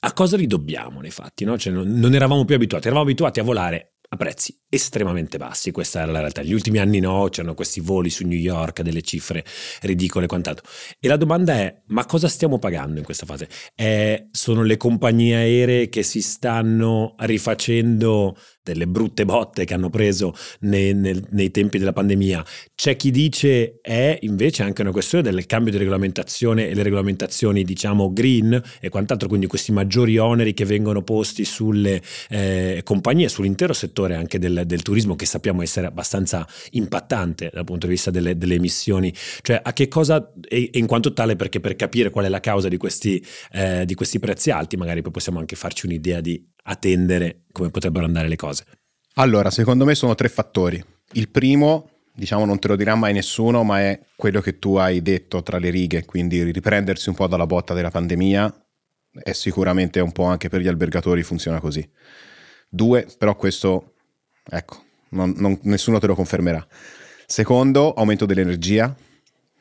a 0.00 0.12
cosa 0.12 0.36
li 0.36 0.46
dobbiamo 0.46 1.00
nei 1.00 1.10
fatti? 1.10 1.44
No? 1.44 1.58
Cioè, 1.58 1.72
non, 1.72 1.88
non, 1.88 2.14
eravamo 2.14 2.44
più 2.44 2.54
abituati, 2.54 2.86
eravamo 2.86 3.08
abituati 3.08 3.40
a 3.40 3.42
volare 3.42 3.94
a 4.12 4.16
prezzi 4.16 4.58
estremamente 4.68 5.38
bassi, 5.38 5.70
questa 5.70 6.00
era 6.00 6.10
la 6.10 6.18
realtà. 6.18 6.40
Negli 6.40 6.52
ultimi 6.52 6.78
anni 6.78 6.98
no, 6.98 7.28
c'erano 7.28 7.54
questi 7.54 7.80
voli 7.80 8.10
su 8.10 8.26
New 8.26 8.38
York, 8.38 8.82
delle 8.82 9.02
cifre 9.02 9.44
ridicole 9.82 10.24
e 10.24 10.28
quant'altro. 10.28 10.66
E 10.98 11.06
la 11.06 11.16
domanda 11.16 11.54
è, 11.54 11.82
ma 11.88 12.04
cosa 12.06 12.26
stiamo 12.26 12.58
pagando 12.58 12.98
in 12.98 13.04
questa 13.04 13.26
fase? 13.26 13.48
Eh, 13.74 14.28
sono 14.32 14.62
le 14.62 14.76
compagnie 14.76 15.36
aeree 15.36 15.88
che 15.88 16.02
si 16.02 16.22
stanno 16.22 17.14
rifacendo 17.18 18.36
delle 18.62 18.86
brutte 18.86 19.24
botte 19.24 19.64
che 19.64 19.74
hanno 19.74 19.88
preso 19.90 20.34
nei, 20.60 20.94
nei, 20.94 21.22
nei, 21.30 21.50
tempi 21.50 21.78
della 21.78 21.92
pandemia. 21.92 22.44
C'è 22.74 22.96
chi 22.96 23.10
dice 23.10 23.80
è 23.80 24.18
invece 24.22 24.62
anche 24.62 24.82
una 24.82 24.90
questione 24.92 25.24
del 25.24 25.46
cambio 25.46 25.72
di 25.72 25.78
regolamentazione 25.78 26.68
e 26.68 26.74
le 26.74 26.82
regolamentazioni 26.82 27.64
diciamo 27.64 28.12
green 28.12 28.60
e 28.80 28.88
quant'altro, 28.88 29.28
quindi 29.28 29.46
questi 29.46 29.72
maggiori 29.72 30.18
oneri 30.18 30.52
che 30.52 30.64
vengono 30.64 31.02
posti 31.02 31.44
sulle 31.44 32.02
eh, 32.28 32.80
compagnie, 32.84 33.28
sull'intero 33.28 33.72
settore 33.72 34.14
anche 34.14 34.38
del, 34.38 34.62
del, 34.66 34.82
turismo 34.82 35.16
che 35.16 35.26
sappiamo 35.26 35.62
essere 35.62 35.86
abbastanza 35.86 36.46
impattante 36.70 37.50
dal 37.52 37.64
punto 37.64 37.86
di 37.86 37.92
vista 37.92 38.10
delle, 38.10 38.36
delle 38.36 38.54
emissioni. 38.54 39.12
Cioè 39.40 39.60
a 39.62 39.72
che 39.72 39.88
cosa, 39.88 40.32
e, 40.48 40.70
e, 40.72 40.78
in 40.78 40.86
quanto 40.86 41.12
tale 41.12 41.36
perché 41.36 41.60
per 41.60 41.76
capire 41.76 42.10
qual 42.10 42.26
è 42.26 42.28
la 42.28 42.40
causa 42.40 42.68
di 42.68 42.76
questi, 42.76 43.24
eh, 43.52 43.84
di 43.86 43.94
questi 43.94 44.18
prezzi 44.18 44.50
alti 44.50 44.76
magari 44.76 45.02
poi 45.02 45.12
possiamo 45.12 45.38
anche 45.38 45.56
farci 45.56 45.86
un'idea 45.86 46.20
di 46.20 46.42
attendere 46.64 47.42
come 47.52 47.70
potrebbero 47.70 48.04
andare 48.04 48.28
le 48.28 48.36
cose? 48.36 48.64
Allora, 49.14 49.50
secondo 49.50 49.84
me 49.84 49.94
sono 49.94 50.14
tre 50.14 50.28
fattori. 50.28 50.82
Il 51.12 51.28
primo, 51.28 51.90
diciamo, 52.12 52.44
non 52.44 52.58
te 52.58 52.68
lo 52.68 52.76
dirà 52.76 52.94
mai 52.94 53.12
nessuno, 53.12 53.64
ma 53.64 53.80
è 53.80 54.00
quello 54.16 54.40
che 54.40 54.58
tu 54.58 54.76
hai 54.76 55.02
detto 55.02 55.42
tra 55.42 55.58
le 55.58 55.70
righe, 55.70 56.04
quindi 56.04 56.42
riprendersi 56.42 57.08
un 57.08 57.14
po' 57.14 57.26
dalla 57.26 57.46
botta 57.46 57.74
della 57.74 57.90
pandemia 57.90 58.64
è 59.12 59.32
sicuramente 59.32 60.00
un 60.00 60.12
po' 60.12 60.24
anche 60.24 60.48
per 60.48 60.60
gli 60.60 60.68
albergatori 60.68 61.22
funziona 61.22 61.60
così. 61.60 61.88
Due, 62.68 63.06
però 63.18 63.34
questo, 63.34 63.94
ecco, 64.48 64.84
non, 65.10 65.34
non, 65.36 65.58
nessuno 65.62 65.98
te 65.98 66.06
lo 66.06 66.14
confermerà. 66.14 66.64
Secondo, 67.26 67.92
aumento 67.92 68.26
dell'energia. 68.26 68.94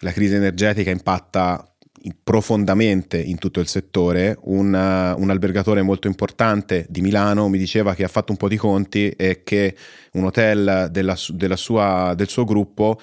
La 0.02 0.12
crisi 0.12 0.36
energetica 0.36 0.92
impatta 0.92 1.76
profondamente 2.24 3.18
in 3.20 3.38
tutto 3.38 3.60
il 3.60 3.68
settore. 3.68 4.38
Un, 4.44 4.74
uh, 4.74 5.22
un, 5.22 5.30
albergatore 5.30 5.82
molto 5.82 6.08
importante 6.08 6.86
di 6.90 7.02
Milano 7.02 7.48
mi 7.50 7.58
diceva 7.58 7.96
che 7.96 8.04
ha 8.04 8.08
fatto 8.08 8.32
un 8.32 8.38
po' 8.38 8.48
di 8.48 8.58
conti 8.58 9.10
e 9.10 9.44
che 9.44 9.76
un 10.14 10.26
hotel 10.26 10.88
della, 10.92 11.18
della 11.30 11.56
sua, 11.56 12.14
del 12.16 12.28
suo 12.28 12.44
gruppo 12.44 13.00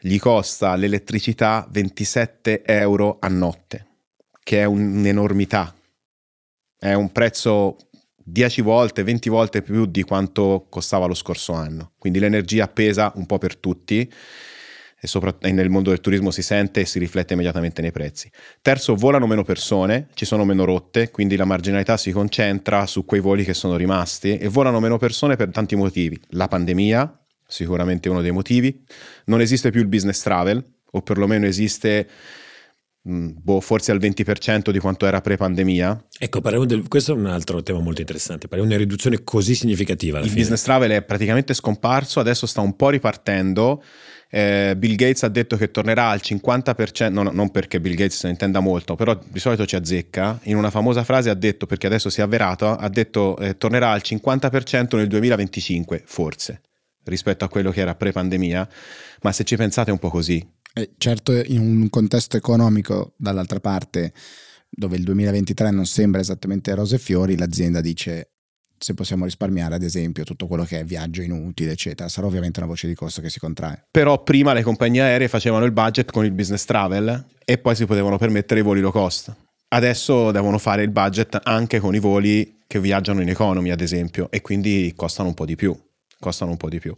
gli 0.00 0.18
costa 0.18 0.76
l'elettricità 0.76 1.66
27 1.70 2.62
euro 2.64 3.18
a 3.20 3.28
notte, 3.28 3.86
che 4.42 4.60
è 4.60 4.64
un'enormità. 4.64 5.74
È 6.78 6.92
un 6.92 7.10
prezzo 7.10 7.76
10 8.14 8.60
volte, 8.60 9.02
20 9.02 9.28
volte 9.28 9.62
più 9.62 9.86
di 9.86 10.02
quanto 10.02 10.66
costava 10.68 11.06
lo 11.06 11.14
scorso 11.14 11.52
anno. 11.52 11.92
Quindi 11.98 12.18
l'energia 12.18 12.68
pesa 12.68 13.12
un 13.16 13.26
po' 13.26 13.38
per 13.38 13.56
tutti 13.56 14.10
e, 15.00 15.08
e 15.40 15.52
nel 15.52 15.70
mondo 15.70 15.90
del 15.90 16.00
turismo 16.00 16.30
si 16.30 16.42
sente 16.42 16.80
e 16.80 16.86
si 16.86 16.98
riflette 16.98 17.34
immediatamente 17.34 17.82
nei 17.82 17.92
prezzi. 17.92 18.30
Terzo, 18.62 18.94
volano 18.94 19.26
meno 19.26 19.44
persone, 19.44 20.08
ci 20.14 20.24
sono 20.24 20.44
meno 20.44 20.64
rotte, 20.64 21.10
quindi 21.10 21.36
la 21.36 21.44
marginalità 21.44 21.96
si 21.96 22.10
concentra 22.10 22.86
su 22.86 23.04
quei 23.04 23.20
voli 23.20 23.44
che 23.44 23.54
sono 23.54 23.76
rimasti 23.76 24.36
e 24.36 24.48
volano 24.48 24.80
meno 24.80 24.98
persone 24.98 25.36
per 25.36 25.50
tanti 25.50 25.76
motivi. 25.76 26.20
La 26.30 26.48
pandemia, 26.48 27.26
sicuramente 27.46 28.08
uno 28.08 28.22
dei 28.22 28.32
motivi, 28.32 28.84
non 29.26 29.40
esiste 29.40 29.70
più 29.70 29.80
il 29.80 29.88
business 29.88 30.22
travel, 30.22 30.64
o 30.90 31.02
perlomeno 31.02 31.46
esiste 31.46 32.08
boh, 33.02 33.60
forse 33.60 33.90
al 33.90 33.98
20% 33.98 34.70
di 34.70 34.78
quanto 34.78 35.06
era 35.06 35.20
pre-pandemia. 35.20 36.06
Ecco, 36.18 36.40
del, 36.66 36.88
questo 36.88 37.12
è 37.12 37.14
un 37.14 37.26
altro 37.26 37.62
tema 37.62 37.80
molto 37.80 38.00
interessante, 38.00 38.48
parliamo 38.48 38.70
di 38.70 38.76
una 38.76 38.84
riduzione 38.84 39.22
così 39.24 39.54
significativa. 39.54 40.18
Il 40.18 40.24
fine. 40.24 40.36
business 40.36 40.62
travel 40.62 40.90
è 40.90 41.02
praticamente 41.02 41.54
scomparso, 41.54 42.20
adesso 42.20 42.46
sta 42.46 42.60
un 42.60 42.76
po' 42.76 42.90
ripartendo. 42.90 43.82
Eh, 44.30 44.74
Bill 44.76 44.94
Gates 44.94 45.22
ha 45.22 45.28
detto 45.28 45.56
che 45.56 45.70
tornerà 45.70 46.10
al 46.10 46.20
50%, 46.22 47.10
no, 47.10 47.22
non 47.22 47.50
perché 47.50 47.80
Bill 47.80 47.94
Gates 47.94 48.18
se 48.18 48.26
ne 48.26 48.32
intenda 48.32 48.60
molto, 48.60 48.94
però 48.94 49.18
di 49.26 49.38
solito 49.38 49.64
ci 49.64 49.76
azzecca. 49.76 50.38
In 50.44 50.56
una 50.56 50.70
famosa 50.70 51.02
frase 51.04 51.30
ha 51.30 51.34
detto, 51.34 51.66
perché 51.66 51.86
adesso 51.86 52.10
si 52.10 52.20
è 52.20 52.22
avverato, 52.22 52.68
ha 52.68 52.88
detto 52.88 53.38
eh, 53.38 53.56
tornerà 53.56 53.90
al 53.90 54.02
50% 54.04 54.96
nel 54.96 55.08
2025, 55.08 56.02
forse, 56.04 56.60
rispetto 57.04 57.44
a 57.44 57.48
quello 57.48 57.70
che 57.70 57.80
era 57.80 57.94
pre-pandemia. 57.94 58.68
Ma 59.22 59.32
se 59.32 59.44
ci 59.44 59.56
pensate 59.56 59.90
è 59.90 59.92
un 59.92 59.98
po' 59.98 60.10
così. 60.10 60.46
Eh, 60.74 60.90
certo, 60.98 61.32
in 61.32 61.60
un 61.60 61.88
contesto 61.88 62.36
economico, 62.36 63.14
dall'altra 63.16 63.60
parte, 63.60 64.12
dove 64.68 64.96
il 64.96 65.04
2023 65.04 65.70
non 65.70 65.86
sembra 65.86 66.20
esattamente 66.20 66.74
rose 66.74 66.96
e 66.96 66.98
fiori, 66.98 67.36
l'azienda 67.36 67.80
dice 67.80 68.32
se 68.78 68.94
possiamo 68.94 69.24
risparmiare, 69.24 69.74
ad 69.74 69.82
esempio, 69.82 70.24
tutto 70.24 70.46
quello 70.46 70.64
che 70.64 70.80
è 70.80 70.84
viaggio 70.84 71.22
inutile, 71.22 71.72
eccetera. 71.72 72.08
Sarà 72.08 72.26
ovviamente 72.26 72.60
una 72.60 72.68
voce 72.68 72.86
di 72.86 72.94
costo 72.94 73.20
che 73.20 73.28
si 73.28 73.38
contrae. 73.38 73.86
Però 73.90 74.22
prima 74.22 74.52
le 74.52 74.62
compagnie 74.62 75.02
aeree 75.02 75.28
facevano 75.28 75.64
il 75.64 75.72
budget 75.72 76.10
con 76.10 76.24
il 76.24 76.32
business 76.32 76.64
travel 76.64 77.26
e 77.44 77.58
poi 77.58 77.74
si 77.74 77.84
potevano 77.86 78.18
permettere 78.18 78.60
i 78.60 78.62
voli 78.62 78.80
low 78.80 78.92
cost. 78.92 79.34
Adesso 79.68 80.30
devono 80.30 80.58
fare 80.58 80.82
il 80.82 80.90
budget 80.90 81.40
anche 81.42 81.78
con 81.80 81.94
i 81.94 81.98
voli 81.98 82.60
che 82.66 82.80
viaggiano 82.80 83.20
in 83.20 83.28
economy, 83.28 83.70
ad 83.70 83.80
esempio, 83.80 84.30
e 84.30 84.40
quindi 84.40 84.92
costano 84.96 85.28
un 85.28 85.34
po' 85.34 85.44
di 85.44 85.56
più. 85.56 85.76
Costano 86.18 86.52
un 86.52 86.56
po' 86.56 86.68
di 86.68 86.78
più. 86.78 86.94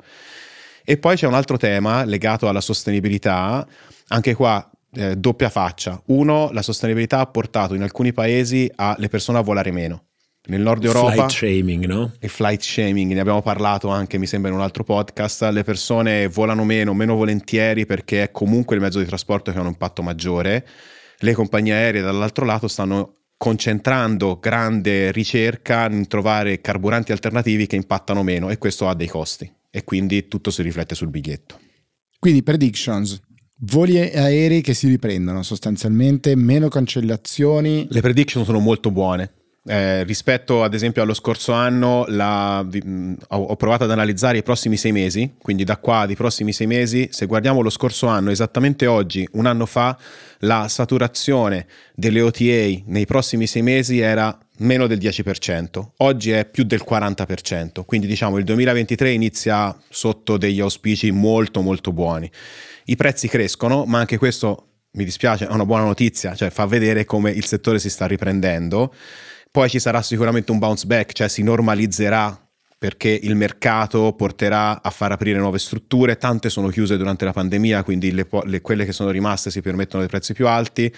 E 0.85 0.97
poi 0.97 1.17
c'è 1.17 1.27
un 1.27 1.35
altro 1.35 1.57
tema 1.57 2.05
legato 2.05 2.49
alla 2.49 2.61
sostenibilità, 2.61 3.67
anche 4.09 4.35
qua 4.35 4.69
eh, 4.93 5.17
doppia 5.17 5.51
faccia. 5.51 6.01
Uno, 6.07 6.51
la 6.53 6.63
sostenibilità 6.63 7.21
ha 7.21 7.27
portato 7.27 7.75
in 7.75 7.83
alcuni 7.83 8.13
paesi 8.13 8.71
alle 8.77 9.09
persone 9.09 9.39
a 9.39 9.43
volare 9.43 9.71
meno 9.71 10.10
nel 10.47 10.61
nord 10.61 10.85
Europa. 10.85 11.13
Flight 11.13 11.31
shaming, 11.31 11.85
no? 11.85 12.13
Il 12.21 12.29
flight 12.29 12.61
shaming, 12.61 13.13
ne 13.13 13.21
abbiamo 13.21 13.43
parlato 13.43 13.89
anche, 13.89 14.19
mi 14.19 14.27
sembra, 14.27 14.51
in 14.51 14.57
un 14.57 14.63
altro 14.63 14.85
podcast. 14.85 15.43
Le 15.43 15.63
persone 15.63 16.29
volano 16.29 16.65
meno, 16.65 16.95
meno 16.95 17.15
volentieri 17.15 17.87
perché 17.87 18.25
è 18.25 18.31
comunque 18.31 18.77
il 18.77 18.83
mezzo 18.83 18.99
di 18.99 19.05
trasporto 19.05 19.53
che 19.53 19.59
ha 19.59 19.61
un 19.61 19.69
impatto 19.69 20.03
maggiore. 20.03 20.67
Le 21.19 21.35
compagnie 21.35 21.75
aeree, 21.75 22.01
dall'altro 22.01 22.45
lato, 22.45 22.69
stanno 22.69 23.17
concentrando 23.37 24.39
grande 24.39 25.13
ricerca 25.13 25.89
in 25.91 26.07
trovare 26.09 26.61
carburanti 26.61 27.13
alternativi 27.13 27.67
che 27.67 27.77
impattano 27.77 28.23
meno 28.23 28.51
e 28.51 28.59
questo 28.59 28.87
ha 28.87 28.95
dei 28.95 29.07
costi 29.07 29.51
e 29.71 29.83
quindi 29.83 30.29
tutto 30.29 30.51
si 30.51 30.61
riflette 30.63 30.95
sul 30.95 31.09
biglietto. 31.09 31.59
Quindi 32.19 32.43
predictions, 32.43 33.19
voli 33.61 33.99
aerei 33.99 34.61
che 34.61 34.75
si 34.75 34.89
riprendono 34.89 35.43
sostanzialmente, 35.43 36.35
meno 36.37 36.69
cancellazioni. 36.69 37.87
Le 37.89 38.01
prediction 38.03 38.45
sono 38.45 38.59
molto 38.59 38.91
buone. 38.91 39.33
Eh, 39.71 40.03
rispetto 40.03 40.65
ad 40.65 40.75
esempio 40.75 41.01
allo 41.01 41.15
scorso 41.15 41.53
anno 41.53 42.05
la, 42.09 42.61
mh, 42.61 43.15
ho 43.29 43.55
provato 43.55 43.85
ad 43.85 43.93
analizzare 43.93 44.39
i 44.39 44.43
prossimi 44.43 44.77
sei 44.77 44.91
mesi, 44.91 45.35
quindi 45.41 45.63
da 45.63 45.77
qua 45.77 46.01
ai 46.01 46.17
prossimi 46.17 46.53
sei 46.53 46.67
mesi, 46.67 47.09
se 47.13 47.27
guardiamo 47.27 47.61
lo 47.61 47.71
scorso 47.71 48.09
anno, 48.09 48.33
esattamente 48.33 48.87
oggi, 48.87 49.29
un 49.35 49.47
anno 49.47 49.67
fa, 49.67 49.97
la 50.39 50.67
saturazione 50.67 51.69
delle 51.95 52.21
OTA 52.21 52.83
nei 52.87 53.07
prossimi 53.07 53.47
sei 53.47 53.63
mesi 53.63 54.01
era 54.01 54.37
meno 54.59 54.89
del 54.89 54.99
10%, 54.99 55.91
oggi 55.99 56.33
è 56.33 56.47
più 56.47 56.65
del 56.65 56.83
40%, 56.85 57.85
quindi 57.87 58.09
diciamo 58.09 58.39
il 58.39 58.45
2023 58.45 59.13
inizia 59.13 59.73
sotto 59.89 60.37
degli 60.37 60.59
auspici 60.59 61.13
molto 61.13 61.61
molto 61.61 61.93
buoni. 61.93 62.29
I 62.87 62.97
prezzi 62.97 63.29
crescono, 63.29 63.85
ma 63.85 64.01
anche 64.01 64.19
questo 64.19 64.65
mi 64.95 65.05
dispiace, 65.05 65.47
è 65.47 65.53
una 65.53 65.65
buona 65.65 65.85
notizia, 65.85 66.35
cioè 66.35 66.51
fa 66.51 66.67
vedere 66.67 67.05
come 67.05 67.31
il 67.31 67.45
settore 67.45 67.79
si 67.79 67.89
sta 67.89 68.07
riprendendo. 68.07 68.93
Poi 69.51 69.69
ci 69.69 69.81
sarà 69.81 70.01
sicuramente 70.01 70.53
un 70.53 70.59
bounce 70.59 70.87
back, 70.87 71.13
cioè 71.13 71.29
si 71.29 71.43
normalizzerà 71.43 72.49
perché 72.79 73.09
il 73.11 73.35
mercato 73.35 74.15
porterà 74.15 74.81
a 74.81 74.91
far 74.91 75.13
aprire 75.13 75.39
nuove 75.39 75.59
strutture, 75.59 76.17
tante 76.17 76.49
sono 76.49 76.69
chiuse 76.69 76.97
durante 76.97 77.27
la 77.27 77.33
pandemia, 77.33 77.83
quindi 77.83 78.13
le, 78.13 78.27
le, 78.45 78.61
quelle 78.63 78.87
che 78.87 78.93
sono 78.93 79.11
rimaste 79.11 79.51
si 79.51 79.61
permettono 79.61 80.01
dei 80.01 80.09
prezzi 80.09 80.33
più 80.33 80.47
alti, 80.47 80.91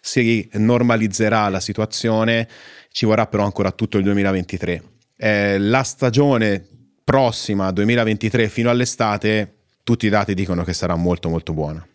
si 0.00 0.48
normalizzerà 0.54 1.48
la 1.48 1.60
situazione, 1.60 2.48
ci 2.90 3.04
vorrà 3.04 3.26
però 3.26 3.44
ancora 3.44 3.72
tutto 3.72 3.98
il 3.98 4.04
2023. 4.04 4.82
Eh, 5.16 5.58
la 5.58 5.82
stagione 5.82 6.64
prossima, 7.04 7.70
2023 7.72 8.48
fino 8.48 8.70
all'estate, 8.70 9.64
tutti 9.82 10.06
i 10.06 10.10
dati 10.10 10.34
dicono 10.34 10.64
che 10.64 10.72
sarà 10.72 10.94
molto 10.94 11.28
molto 11.28 11.52
buona. 11.52 11.86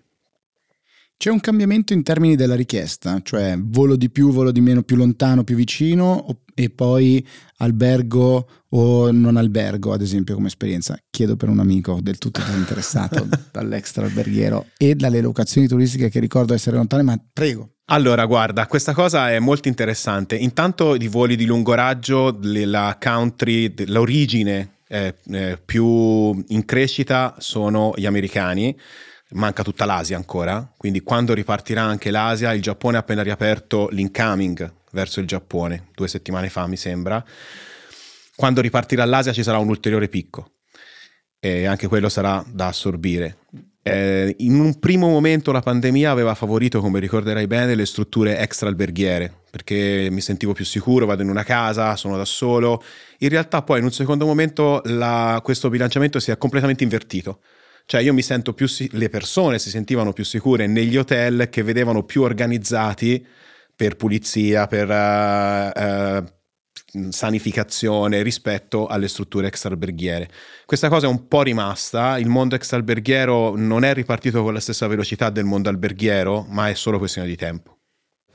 C'è 1.24 1.30
un 1.30 1.40
cambiamento 1.40 1.94
in 1.94 2.04
termini 2.04 2.36
della 2.36 2.54
richiesta, 2.54 3.22
cioè 3.24 3.56
volo 3.58 3.96
di 3.96 4.10
più, 4.10 4.34
volo 4.34 4.52
di 4.52 4.60
meno, 4.60 4.84
più 4.84 4.98
lontano, 4.98 5.46
più 5.46 5.56
vicino 5.56 6.42
e 6.54 6.70
poi 6.70 7.26
albergo 7.60 8.46
o 8.68 9.10
non 9.10 9.38
albergo, 9.38 9.94
ad 9.94 10.02
esempio, 10.02 10.36
come 10.36 10.48
esperienza. 10.48 10.98
Chiedo 11.10 11.38
per 11.38 11.48
un 11.48 11.60
amico 11.60 12.00
del 12.02 12.18
tutto 12.18 12.42
interessato 12.54 13.26
dall'extra 13.54 14.04
alberghiero 14.04 14.66
e 14.78 14.96
dalle 14.96 15.22
locazioni 15.22 15.66
turistiche 15.66 16.10
che 16.10 16.20
ricordo 16.20 16.54
essere 16.54 16.76
lontane, 16.76 17.04
ma 17.04 17.18
prego. 17.32 17.76
Allora, 17.86 18.26
guarda, 18.26 18.68
questa 18.68 18.92
cosa 18.92 19.32
è 19.32 19.40
molto 19.40 19.70
interessante. 19.70 20.36
Intanto 20.36 20.94
i 20.94 21.08
voli 21.08 21.38
di 21.38 21.46
lungo 21.46 21.74
raggio, 21.74 22.38
la 22.42 22.98
country, 23.02 23.74
l'origine 23.86 24.80
eh, 24.90 25.16
eh, 25.32 25.58
più 25.64 26.44
in 26.50 26.66
crescita 26.66 27.36
sono 27.40 27.94
gli 27.96 28.06
americani 28.06 28.78
manca 29.34 29.64
tutta 29.64 29.86
l'Asia 29.86 30.18
ancora, 30.18 30.72
quindi 30.78 31.02
quando 31.02 31.34
ripartirà 31.34 31.82
anche 31.82 32.12
l'Asia, 32.12 32.54
il 32.54 32.62
Giappone 32.62 32.98
ha 32.98 33.02
appena 33.02 33.22
riaperto 33.22 33.90
l'incoming 33.92 34.72
verso 34.92 35.20
il 35.20 35.28
Giappone, 35.28 35.88
due 35.94 36.08
settimane 36.08 36.50
fa 36.50 36.68
mi 36.68 36.78
sembra, 36.78 37.24
quando 38.36 38.62
ripartirà 38.62 39.06
l'Asia 39.06 39.34
ci 39.34 39.44
sarà 39.44 39.58
un 39.58 39.70
ulteriore 39.70 40.08
picco 40.08 40.52
e 41.40 41.66
anche 41.66 41.88
quello 41.88 42.10
sarà 42.10 42.44
da 42.48 42.68
assorbire. 42.68 43.38
Eh, 43.86 44.34
in 44.40 44.60
un 44.62 44.80
primo 44.80 45.10
momento 45.10 45.52
la 45.52 45.60
pandemia 45.60 46.10
aveva 46.10 46.36
favorito, 46.36 46.80
come 46.80 47.02
ricorderai 47.02 47.48
bene, 47.48 47.76
le 47.76 47.86
strutture 47.86 48.38
extra 48.38 48.70
alberghiere, 48.70 49.42
perché 49.52 50.08
mi 50.10 50.22
sentivo 50.22 50.54
più 50.54 50.64
sicuro, 50.64 51.06
vado 51.06 51.22
in 51.22 51.30
una 51.30 51.44
casa, 51.44 51.98
sono 51.98 52.16
da 52.16 52.24
solo. 52.24 52.82
In 53.20 53.30
realtà 53.30 53.62
poi 53.62 53.80
in 53.80 53.84
un 53.84 53.92
secondo 53.92 54.26
momento 54.26 54.82
la, 54.86 55.42
questo 55.44 55.70
bilanciamento 55.70 56.22
si 56.22 56.32
è 56.32 56.38
completamente 56.38 56.84
invertito 56.84 57.40
cioè 57.86 58.02
io 58.02 58.14
mi 58.14 58.22
sento 58.22 58.54
più, 58.54 58.68
le 58.92 59.10
persone 59.10 59.60
si 59.60 59.70
sentivano 59.70 60.14
più 60.14 60.24
sicure 60.24 60.68
negli 60.68 60.98
hotel 60.98 61.50
che 61.50 61.64
vedevano 61.64 62.04
più 62.04 62.22
organizzati 62.22 63.26
per 63.76 63.96
pulizia, 63.96 64.68
per 64.68 64.90
uh, 64.90 66.22
uh, 67.00 67.12
sanificazione 67.12 68.22
rispetto 68.22 68.88
alle 68.88 69.08
strutture 69.08 69.48
extralberghiere. 69.48 70.30
Questa 70.66 70.90
cosa 70.90 71.08
è 71.08 71.10
un 71.10 71.28
po' 71.28 71.42
rimasta, 71.42 72.18
il 72.20 72.28
mondo 72.28 72.56
extralberghiero 72.56 73.56
non 73.56 73.84
è 73.84 73.94
ripartito 73.94 74.44
con 74.44 74.54
la 74.54 74.60
stessa 74.60 74.88
velocità 74.88 75.30
del 75.30 75.46
mondo 75.46 75.70
alberghiero, 75.70 76.46
ma 76.50 76.70
è 76.70 76.74
solo 76.76 77.00
questione 77.00 77.28
di 77.28 77.36
tempo. 77.36 77.73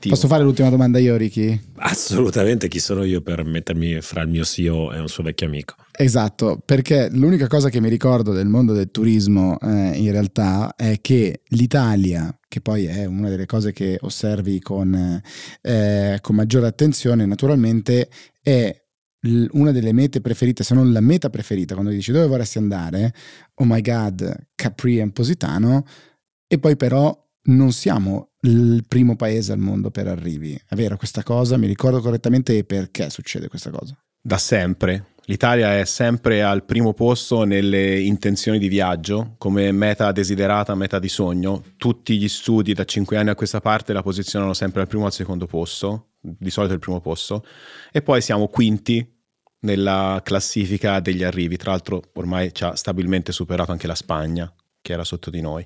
Posso 0.07 0.27
fare 0.27 0.43
l'ultima 0.43 0.69
domanda 0.69 0.97
io, 0.97 1.17
Ricky? 1.17 1.59
Assolutamente, 1.75 2.69
chi 2.69 2.79
sono 2.79 3.03
io 3.03 3.19
per 3.21 3.43
mettermi 3.43 3.99
fra 3.99 4.21
il 4.21 4.29
mio 4.29 4.45
CEO 4.45 4.93
e 4.93 4.99
un 4.99 5.09
suo 5.09 5.23
vecchio 5.23 5.47
amico? 5.47 5.75
Esatto, 5.91 6.61
perché 6.63 7.09
l'unica 7.11 7.47
cosa 7.47 7.67
che 7.69 7.81
mi 7.81 7.89
ricordo 7.89 8.31
del 8.31 8.47
mondo 8.47 8.71
del 8.71 8.91
turismo 8.91 9.59
eh, 9.59 9.97
in 9.97 10.09
realtà 10.11 10.73
è 10.77 10.99
che 11.01 11.41
l'Italia, 11.47 12.33
che 12.47 12.61
poi 12.61 12.85
è 12.85 13.03
una 13.03 13.27
delle 13.27 13.45
cose 13.45 13.73
che 13.73 13.97
osservi 13.99 14.61
con, 14.61 15.21
eh, 15.61 16.17
con 16.21 16.35
maggiore 16.35 16.67
attenzione, 16.67 17.25
naturalmente 17.25 18.09
è 18.41 18.73
una 19.51 19.71
delle 19.71 19.91
mete 19.91 20.21
preferite, 20.21 20.63
se 20.63 20.75
non 20.75 20.93
la 20.93 21.01
meta 21.01 21.29
preferita, 21.29 21.73
quando 21.73 21.91
dici 21.91 22.13
dove 22.13 22.27
vorresti 22.27 22.57
andare, 22.57 23.13
oh 23.55 23.65
my 23.65 23.81
god, 23.81 24.47
Capri 24.55 24.99
e 24.99 25.11
Positano, 25.11 25.85
e 26.47 26.57
poi 26.57 26.77
però 26.77 27.13
non 27.43 27.73
siamo 27.73 28.28
il 28.41 28.83
primo 28.87 29.15
paese 29.15 29.51
al 29.51 29.59
mondo 29.59 29.91
per 29.91 30.07
arrivi. 30.07 30.59
È 30.67 30.75
vero 30.75 30.97
questa 30.97 31.23
cosa? 31.23 31.57
Mi 31.57 31.67
ricordo 31.67 31.99
correttamente 32.01 32.63
perché 32.63 33.09
succede 33.09 33.47
questa 33.47 33.69
cosa? 33.69 33.97
Da 34.21 34.37
sempre. 34.37 35.13
L'Italia 35.29 35.77
è 35.77 35.85
sempre 35.85 36.41
al 36.41 36.63
primo 36.63 36.93
posto 36.93 37.43
nelle 37.43 37.99
intenzioni 37.99 38.57
di 38.57 38.67
viaggio, 38.67 39.35
come 39.37 39.71
meta 39.71 40.11
desiderata, 40.11 40.73
meta 40.73 40.97
di 40.97 41.07
sogno. 41.07 41.63
Tutti 41.77 42.17
gli 42.17 42.27
studi 42.27 42.73
da 42.73 42.83
cinque 42.83 43.17
anni 43.17 43.29
a 43.29 43.35
questa 43.35 43.61
parte 43.61 43.93
la 43.93 44.01
posizionano 44.01 44.53
sempre 44.53 44.81
al 44.81 44.87
primo 44.87 45.03
o 45.03 45.07
al 45.07 45.13
secondo 45.13 45.45
posto, 45.45 46.13
di 46.19 46.49
solito 46.49 46.73
il 46.73 46.79
primo 46.79 46.99
posto. 46.99 47.45
E 47.91 48.01
poi 48.01 48.21
siamo 48.21 48.47
quinti 48.47 49.07
nella 49.59 50.19
classifica 50.23 50.99
degli 50.99 51.23
arrivi. 51.23 51.57
Tra 51.57 51.71
l'altro 51.71 52.01
ormai 52.13 52.51
ci 52.51 52.63
ha 52.63 52.75
stabilmente 52.75 53.31
superato 53.31 53.71
anche 53.71 53.85
la 53.85 53.93
Spagna, 53.93 54.51
che 54.81 54.93
era 54.93 55.03
sotto 55.03 55.29
di 55.29 55.41
noi. 55.41 55.63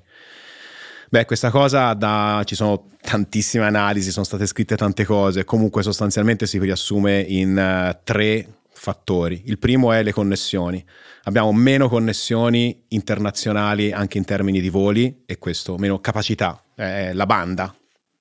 Beh, 1.10 1.24
questa 1.24 1.50
cosa 1.50 1.94
da, 1.94 2.42
ci 2.44 2.54
sono 2.54 2.90
tantissime 3.00 3.66
analisi, 3.66 4.10
sono 4.10 4.24
state 4.24 4.46
scritte 4.46 4.76
tante 4.76 5.04
cose, 5.04 5.44
comunque 5.44 5.82
sostanzialmente 5.82 6.46
si 6.46 6.58
riassume 6.58 7.20
in 7.20 7.56
uh, 7.56 7.98
tre 8.04 8.46
fattori. 8.70 9.42
Il 9.46 9.58
primo 9.58 9.92
è 9.92 10.02
le 10.02 10.12
connessioni. 10.12 10.84
Abbiamo 11.24 11.52
meno 11.52 11.88
connessioni 11.88 12.84
internazionali 12.88 13.92
anche 13.92 14.18
in 14.18 14.24
termini 14.24 14.60
di 14.60 14.68
voli 14.68 15.22
e 15.26 15.38
questo, 15.38 15.76
meno 15.76 16.00
capacità, 16.00 16.62
eh, 16.74 17.12
la 17.14 17.26
banda. 17.26 17.74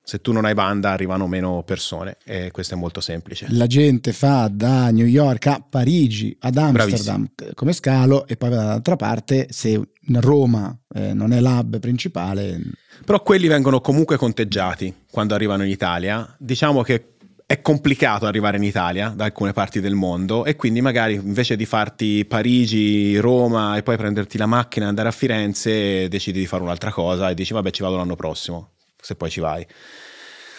Se 0.06 0.20
tu 0.20 0.34
non 0.34 0.44
hai 0.44 0.54
banda 0.54 0.92
arrivano 0.92 1.28
meno 1.28 1.63
persone 1.63 2.18
e 2.26 2.52
questo 2.52 2.74
è 2.74 2.78
molto 2.78 3.00
semplice. 3.00 3.48
La 3.50 3.68
gente 3.68 4.12
fa 4.12 4.50
da 4.52 4.92
New 4.92 5.06
York 5.06 5.48
a 5.48 5.66
Parigi, 5.68 6.36
ad 6.42 6.58
Amsterdam 6.58 7.28
Bravissimo. 7.34 7.54
come 7.54 7.72
scalo 7.72 8.28
e 8.28 8.36
poi 8.36 8.50
dall'altra 8.50 8.98
parte 8.98 9.48
se 9.50 9.80
Roma 10.16 10.78
eh, 10.94 11.13
non 11.13 11.32
è 11.32 11.39
l'hub 11.39 11.80
principale. 11.80 12.60
Però 13.06 13.22
quelli 13.22 13.48
vengono 13.48 13.80
comunque 13.80 14.18
conteggiati 14.18 14.94
quando 15.10 15.36
arrivano 15.36 15.63
in 15.63 15.70
Italia. 15.70 16.36
Diciamo 16.38 16.82
che 16.82 17.13
è 17.46 17.62
complicato 17.62 18.26
arrivare 18.26 18.58
in 18.58 18.63
Italia 18.63 19.10
da 19.10 19.26
alcune 19.26 19.54
parti 19.54 19.80
del 19.80 19.94
mondo 19.94 20.44
e 20.44 20.56
quindi 20.56 20.82
magari 20.82 21.13
invece 21.13 21.56
di 21.56 21.66
farti 21.66 22.26
Parigi, 22.26 23.18
Roma 23.18 23.78
e 23.78 23.84
poi 23.84 23.96
prenderti 23.96 24.38
la 24.38 24.48
macchina 24.48 24.86
e 24.86 24.89
andare 24.89 25.10
a 25.10 25.12
Firenze 25.12 26.08
decidi 26.10 26.39
di 26.39 26.48
fare 26.48 26.63
un'altra 26.63 26.92
cosa 26.92 27.30
e 27.30 27.36
dici 27.36 27.54
vabbè 27.54 27.72
ci 27.72 27.84
vado 27.84 27.96
l'anno 27.96 28.16
prossimo 28.16 28.73
se 29.04 29.16
poi 29.16 29.30
ci 29.30 29.39
vai. 29.39 29.66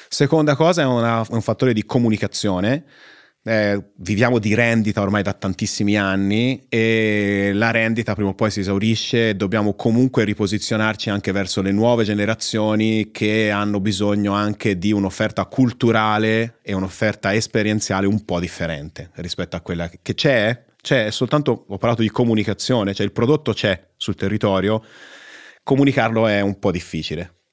Seconda 0.09 0.55
cosa 0.55 0.83
è 0.83 0.85
una, 0.85 1.25
un 1.31 1.41
fattore 1.41 1.73
di 1.73 1.85
comunicazione. 1.85 2.85
Eh, 3.47 3.91
viviamo 3.97 4.39
di 4.39 4.55
rendita 4.55 5.03
ormai 5.03 5.23
da 5.23 5.35
tantissimi 5.35 5.99
anni 5.99 6.65
e 6.69 7.51
la 7.53 7.71
rendita 7.73 8.15
prima 8.15 8.31
o 8.31 8.35
poi 8.35 8.51
si 8.51 8.61
esaurisce 8.61 9.37
dobbiamo 9.37 9.75
comunque 9.75 10.25
riposizionarci 10.25 11.11
anche 11.11 11.31
verso 11.31 11.61
le 11.61 11.71
nuove 11.71 12.05
generazioni 12.05 13.11
che 13.11 13.51
hanno 13.51 13.81
bisogno 13.81 14.33
anche 14.33 14.79
di 14.79 14.93
un'offerta 14.93 15.45
culturale 15.45 16.61
e 16.63 16.73
un'offerta 16.73 17.35
esperienziale 17.35 18.07
un 18.07 18.25
po' 18.25 18.41
differente 18.41 19.11
rispetto 19.17 19.57
a 19.57 19.61
quella 19.61 19.91
che 19.91 20.15
c'è. 20.15 20.65
C'è 20.81 21.11
soltanto, 21.11 21.65
ho 21.69 21.77
parlato 21.77 22.03
di 22.03 22.11
comunicazione, 22.11 22.95
cioè 22.95 23.05
il 23.05 23.13
prodotto 23.13 23.53
c'è 23.53 23.89
sul 23.97 24.15
territorio, 24.15 24.83
comunicarlo 25.63 26.27
è 26.27 26.41
un 26.41 26.59
po' 26.59 26.71
difficile. 26.71 27.44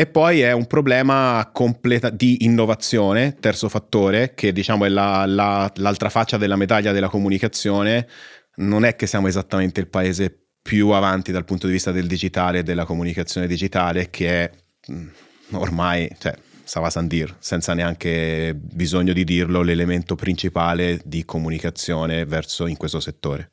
E 0.00 0.06
poi 0.06 0.40
è 0.40 0.52
un 0.52 0.66
problema 0.66 1.50
completa 1.52 2.08
di 2.08 2.46
innovazione, 2.46 3.36
terzo 3.38 3.68
fattore, 3.68 4.32
che 4.32 4.50
diciamo 4.50 4.86
è 4.86 4.88
la, 4.88 5.26
la, 5.26 5.70
l'altra 5.74 6.08
faccia 6.08 6.38
della 6.38 6.56
medaglia 6.56 6.92
della 6.92 7.10
comunicazione. 7.10 8.08
Non 8.54 8.86
è 8.86 8.96
che 8.96 9.06
siamo 9.06 9.28
esattamente 9.28 9.78
il 9.78 9.88
paese 9.88 10.34
più 10.62 10.88
avanti 10.88 11.32
dal 11.32 11.44
punto 11.44 11.66
di 11.66 11.74
vista 11.74 11.92
del 11.92 12.06
digitale 12.06 12.60
e 12.60 12.62
della 12.62 12.86
comunicazione 12.86 13.46
digitale, 13.46 14.08
che 14.08 14.44
è 14.44 14.50
mm, 14.90 15.08
ormai, 15.50 16.10
cioè, 16.18 16.34
Sava 16.64 16.88
Sandir, 16.88 17.36
senza 17.38 17.74
neanche 17.74 18.58
bisogno 18.58 19.12
di 19.12 19.24
dirlo, 19.24 19.60
l'elemento 19.60 20.14
principale 20.14 20.98
di 21.04 21.26
comunicazione 21.26 22.24
verso 22.24 22.66
in 22.66 22.78
questo 22.78 23.00
settore. 23.00 23.50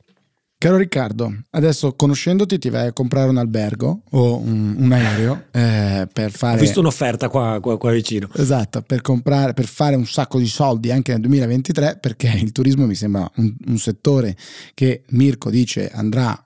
Caro 0.60 0.76
Riccardo, 0.76 1.32
adesso 1.50 1.94
conoscendoti 1.94 2.58
ti 2.58 2.68
vai 2.68 2.88
a 2.88 2.92
comprare 2.92 3.28
un 3.28 3.36
albergo 3.36 4.02
o 4.10 4.38
un, 4.38 4.74
un 4.76 4.90
aereo 4.90 5.44
eh, 5.52 6.08
per 6.12 6.32
fare... 6.32 6.56
Ho 6.56 6.60
visto 6.60 6.80
un'offerta 6.80 7.28
qua, 7.28 7.60
qua, 7.62 7.78
qua, 7.78 7.92
vicino. 7.92 8.28
Esatto, 8.34 8.82
per, 8.82 9.00
comprare, 9.00 9.54
per 9.54 9.66
fare 9.66 9.94
un 9.94 10.04
sacco 10.04 10.36
di 10.36 10.48
soldi 10.48 10.90
anche 10.90 11.12
nel 11.12 11.20
2023 11.20 11.98
perché 12.00 12.26
il 12.34 12.50
turismo 12.50 12.86
mi 12.86 12.96
sembra 12.96 13.30
un, 13.36 13.54
un 13.66 13.78
settore 13.78 14.36
che 14.74 15.04
Mirko 15.10 15.48
dice 15.48 15.90
andrà 15.92 16.36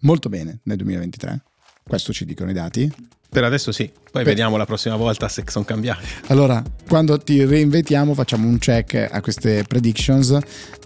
molto 0.00 0.28
bene 0.28 0.60
nel 0.64 0.76
2023. 0.76 1.42
Questo 1.82 2.12
ci 2.12 2.26
dicono 2.26 2.50
i 2.50 2.54
dati. 2.54 2.92
Per 3.26 3.42
adesso 3.42 3.72
sì, 3.72 3.86
poi 3.86 4.22
per... 4.22 4.24
vediamo 4.24 4.58
la 4.58 4.66
prossima 4.66 4.96
volta 4.96 5.30
se 5.30 5.44
sono 5.46 5.64
cambiati. 5.64 6.06
Allora, 6.26 6.62
quando 6.86 7.16
ti 7.16 7.42
reinventiamo 7.42 8.12
facciamo 8.12 8.46
un 8.46 8.58
check 8.58 9.08
a 9.10 9.22
queste 9.22 9.64
predictions 9.66 10.36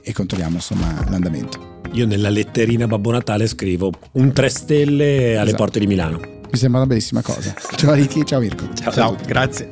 e 0.02 0.12
controlliamo 0.12 0.54
insomma 0.54 1.04
l'andamento. 1.11 1.69
Io 1.92 2.07
nella 2.07 2.29
letterina 2.29 2.87
Babbo 2.87 3.11
Natale 3.11 3.46
scrivo 3.46 3.90
un 4.12 4.33
3 4.33 4.48
stelle 4.48 5.37
alle 5.37 5.48
esatto. 5.48 5.57
porte 5.57 5.79
di 5.81 5.87
Milano. 5.87 6.18
Mi 6.18 6.59
sembra 6.59 6.81
una 6.81 6.88
bellissima 6.88 7.22
cosa. 7.22 7.55
Ciao 7.76 7.94
Ricky, 7.94 8.24
ciao 8.24 8.40
Mirko. 8.40 8.68
Ciao, 8.74 8.92
ciao, 8.92 9.16
ciao. 9.16 9.26
grazie. 9.26 9.68